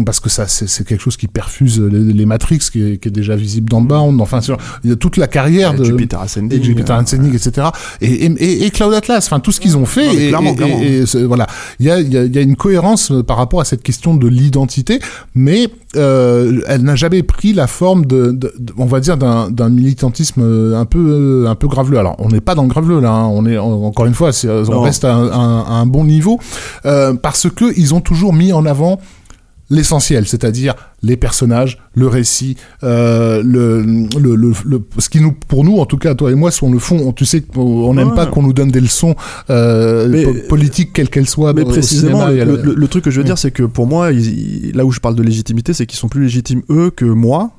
[0.05, 3.11] Parce que ça, c'est quelque chose qui perfuse les, les Matrix, qui est, qui est
[3.11, 4.21] déjà visible dans Bound.
[4.21, 6.59] Enfin, sur, il y a toute la carrière de Jupiter Ascending.
[6.59, 7.67] et Jupiter Ascending, etc.
[8.01, 8.25] Et,
[8.65, 10.07] et, Cloud Atlas, enfin tout ce qu'ils ont fait.
[10.07, 10.82] Non, clairement, clairement.
[10.82, 11.47] et- voilà,
[11.80, 14.18] il y a, y, a, y a une cohérence par rapport à cette question de
[14.28, 14.99] l'identité,
[15.36, 19.70] mais euh, elle n'a jamais pris la forme de, de- de- on va dire, d'un
[19.70, 20.99] militantisme euh, un peu,
[21.45, 21.97] euh, un peu graveleux.
[21.97, 23.11] Alors, on n'est pas dans le graveleux là.
[23.11, 23.28] hein.
[23.32, 24.82] On est en- encore une fois, on Non.
[24.82, 26.39] reste à un, un- à un bon niveau
[26.86, 28.99] euh, parce que ils ont toujours mis en avant
[29.70, 35.63] l'essentiel, c'est-à-dire les personnages, le récit, euh, le, le, le, le- ce qui nous, pour
[35.63, 38.09] nous, en tout cas, toi et moi, sur le fond, on- tu sais qu'on n'aime
[38.09, 38.15] Ouais.
[38.15, 39.15] pas qu'on nous donne des leçons
[39.49, 41.53] euh, Mais- po- politiques, quelles qu'elles soient.
[41.53, 43.28] Mais au précisément, cinéma le, la- le- le truc que je veux Oui.
[43.28, 46.09] dire, c'est que pour moi, ils- là où je parle de légitimité, c'est qu'ils sont
[46.09, 47.51] plus légitimes eux que moi.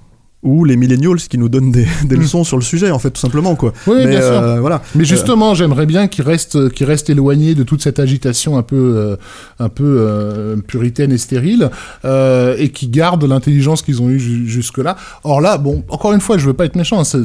[0.43, 3.21] Ou les millennials qui nous donnent des, des leçons sur le sujet en fait tout
[3.21, 3.75] simplement quoi.
[3.87, 4.31] Oui, Mais bien sûr.
[4.31, 4.81] euh, voilà.
[4.95, 8.95] Mais justement, j'aimerais bien qu'ils restent, qu'ils restent éloignés de toute cette agitation un peu,
[8.97, 9.17] euh,
[9.59, 11.71] un peu euh, puritaine et stérile,
[12.07, 14.97] euh, et qui gardent l'intelligence qu'ils ont eue ju- jusque-là.
[15.25, 17.05] Or là, bon, encore une fois, je veux pas être méchant.
[17.05, 17.19] ça-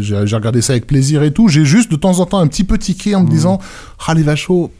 [0.00, 1.48] J'ai regardé ça avec plaisir et tout.
[1.48, 3.58] J'ai juste de temps en temps un petit peu tiqué en me disant,
[4.06, 4.70] ah les vachos.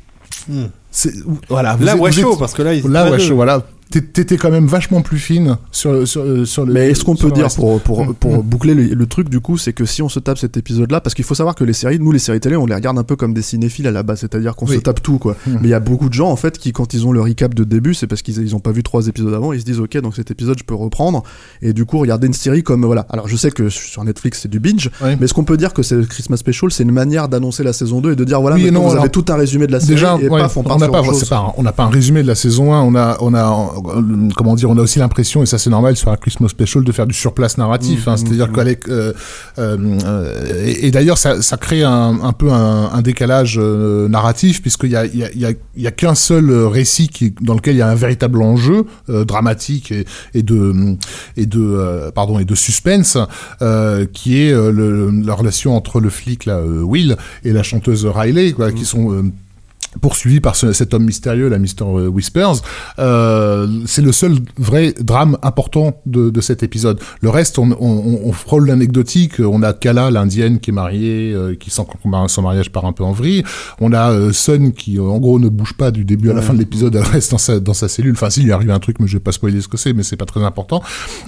[0.92, 1.12] c'est-
[1.48, 1.74] Voilà.
[1.76, 3.62] vous Là, êtes- vous parce que là, ils Là, voilà.
[3.90, 6.72] T'é- T'étais quand même vachement plus fine sur, sur, sur le.
[6.74, 8.14] Mais est-ce qu'on peut dire pour, pour, Mm.
[8.14, 8.42] pour Mm.
[8.42, 11.14] boucler le, le truc du coup, c'est que si on se tape cet épisode-là, parce
[11.14, 13.16] qu'il faut savoir que les séries, nous les séries télé, on les regarde un peu
[13.16, 14.76] comme des cinéphiles à la base, c'est-à-dire qu'on Oui.
[14.76, 15.36] se tape tout quoi.
[15.46, 15.52] Mm.
[15.54, 17.54] Mais il y a beaucoup de gens en fait qui, quand ils ont le recap
[17.54, 19.80] de début, c'est parce qu'ils ils ont pas vu trois épisodes avant, ils se disent
[19.80, 21.22] ok, donc cet épisode je peux reprendre
[21.62, 23.06] et du coup regarder une série comme voilà.
[23.10, 25.82] Alors je sais que sur Netflix c'est du binge, mais est-ce qu'on peut dire que
[25.82, 28.56] c'est le Christmas Special, c'est une manière d'annoncer la saison 2 et de dire voilà,
[28.56, 30.56] Oui non, vous avez alors, tout un résumé de la série Déjà, et ouais, paf,
[30.58, 32.82] on part on n'a pas, un- on n'a pas un résumé de la saison 1.
[32.82, 33.44] On a, on a,
[33.76, 33.77] euh,
[34.36, 36.92] comment dire, on a aussi l'impression, et ça c'est normal sur un Christmas Special, de
[36.92, 38.06] faire du surplace narratif.
[38.06, 39.12] Mmh, hein, C'est-à-dire mmh, qu'avec, euh,
[39.58, 44.08] euh, euh, et, et d'ailleurs, ça, ça crée un, un peu un, un décalage euh,
[44.08, 47.34] narratif, puisqu'il y a, y a, y a, y a qu'un seul euh, récit qui,
[47.40, 50.04] dans lequel il y a un véritable enjeu euh, dramatique et,
[50.34, 50.96] et de,
[51.36, 53.18] et de, euh, pardon, et de suspense,
[53.62, 57.62] euh, qui est euh, le, la relation entre le flic là, euh, Will et la
[57.62, 59.22] chanteuse Riley, quoi, qui sont euh,
[60.00, 61.84] poursuivi par ce- cet homme mystérieux, la Mr.
[62.12, 62.62] Whispers.
[62.98, 66.98] Euh, c'est le seul vrai drame important de, de cet épisode.
[67.20, 69.34] Le reste, on, on, on frôle l'anecdotique.
[69.40, 72.92] On a Kala, l'indienne, qui est mariée, euh, qui sent que son mariage part un
[72.92, 73.44] peu en vrille.
[73.80, 76.42] On a euh, Sun, qui, euh, en gros, ne bouge pas du début à la
[76.42, 76.94] fin de l'épisode.
[76.96, 78.12] Elle reste dans sa, dans sa cellule.
[78.12, 80.02] Enfin, s'il lui arrive un truc, mais je vais pas spoiler ce que c'est, mais
[80.02, 80.82] c'est pas très important.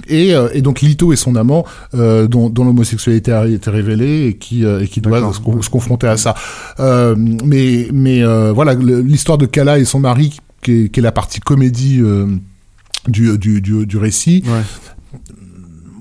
[0.07, 1.65] Et, euh, et donc, Lito et son amant,
[1.95, 5.35] euh, dont, dont l'homosexualité a été révélée et qui, euh, et qui doivent D'accord.
[5.35, 6.33] se, con- se confronter à ça.
[6.79, 11.03] Euh, mais mais euh, voilà, l'histoire de Kala et son mari, qui est, qui est
[11.03, 12.27] la partie comédie euh,
[13.07, 14.43] du, du, du, du récit.
[14.45, 14.61] Ouais.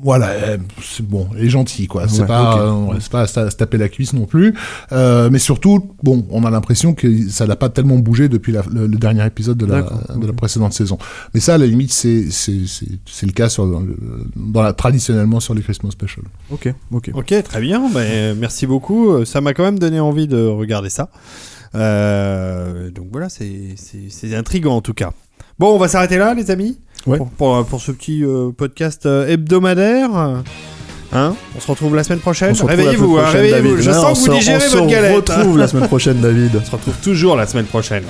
[0.02, 2.08] Voilà, euh, c'est bon, elle est gentille, quoi.
[2.08, 2.94] C'est Ouais, pas, ok.
[2.94, 4.54] euh, pas à se se taper la cuisse non plus.
[4.92, 8.64] Euh, mais surtout, bon, on a l'impression que ça n'a pas tellement bougé depuis la-
[8.72, 10.96] le, le dernier épisode de la, de la précédente saison.
[11.34, 13.98] Mais ça, à la limite, c'est c'est c'est c'est le cas sur dans, le-
[14.36, 16.24] dans la traditionnellement sur les Christmas Special.
[16.50, 17.10] Ok, ok.
[17.12, 17.82] Ok, très bien.
[17.92, 19.22] Ben, merci beaucoup.
[19.26, 21.10] Ça m'a quand même donné envie de regarder ça.
[21.74, 23.74] Euh, donc voilà, c'est-
[24.34, 25.10] intriguant en tout cas.
[25.58, 27.18] Bon, on va s'arrêter là, les amis, Ouais.
[27.18, 30.10] pour, pour, pour ce petit euh, podcast euh, hebdomadaire.
[31.12, 31.34] Hein?
[31.56, 32.52] On se retrouve la semaine prochaine.
[32.52, 33.32] On se Réveillez-vous, hein.
[33.32, 33.76] David.
[33.78, 35.14] Je sens on que vous se- digérez on votre se galette.
[35.28, 36.52] retrouve la semaine prochaine, David.
[36.60, 38.04] On se retrouve toujours la semaine prochaine.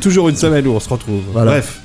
[0.00, 1.22] Toujours une semaine où on se retrouve.
[1.32, 1.52] Voilà.
[1.52, 1.80] Bref.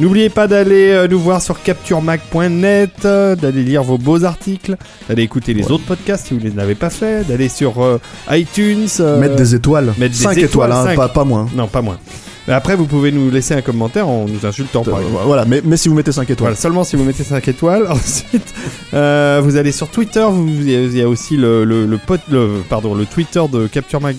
[0.00, 4.76] N'oubliez pas d'aller euh, nous voir sur capturemac.net, euh, d'aller lire vos beaux articles,
[5.08, 8.00] d'aller écouter les autres podcasts si vous ne les avez pas fait, d'aller sur euh,
[8.30, 8.88] iTunes.
[9.00, 9.94] euh, Mettre des étoiles.
[9.98, 10.96] mettre des 5 étoiles, étoiles, hein, cinq.
[10.96, 11.46] pas, pas moins.
[11.54, 11.98] Non, pas moins.
[12.46, 15.00] Mais après, vous pouvez nous laisser un commentaire en nous insultant, par.
[15.24, 16.38] Voilà, mais, mais si vous mettez 5 étoiles.
[16.38, 17.86] Voilà, seulement si vous mettez 5 étoiles.
[17.90, 18.52] Ensuite,
[18.92, 20.26] euh, vous allez sur Twitter.
[20.28, 23.06] Vous, il y a- il y a aussi le, le, le, pot- le- pardon, le
[23.06, 24.16] Twitter de Capture Mag.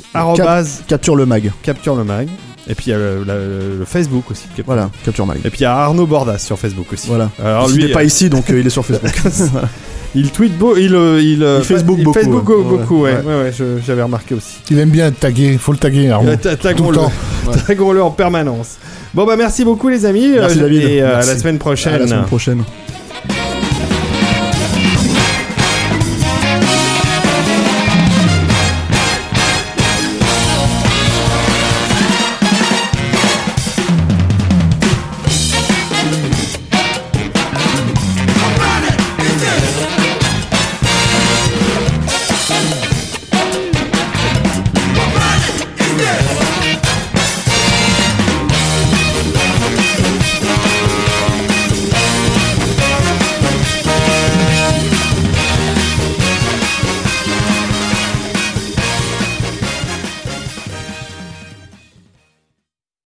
[0.88, 1.52] Capture le mag.
[1.62, 2.28] Capture le Mag.
[2.68, 4.44] Et puis il y a le, le- le Facebook aussi.
[4.48, 5.38] Capture Voilà, Capture mag.
[5.46, 7.08] Et puis il y a Arnaud Bordas sur Facebook aussi.
[7.08, 7.30] Voilà.
[7.44, 9.12] Alors il n'est pas ici, donc euh, il est sur Facebook.
[10.16, 12.64] il tweet beau, il, euh, il, euh, Il Facebook il beaucoup, Facebook ouais.
[12.64, 13.22] beaucoup, ouais, Ouais.
[13.24, 14.58] ouais, ouais, je- j'avais remarqué aussi.
[14.72, 16.10] Il aime bien être tagué, faut le taguer.
[16.10, 16.98] Euh, ta- Tout le
[17.68, 18.78] Taguons-le, en permanence.
[19.14, 20.30] Bon bah merci beaucoup les amis.
[20.34, 20.82] Merci, euh, David.
[20.82, 21.94] Et euh, à la semaine prochaine.
[21.94, 22.64] À la semaine prochaine.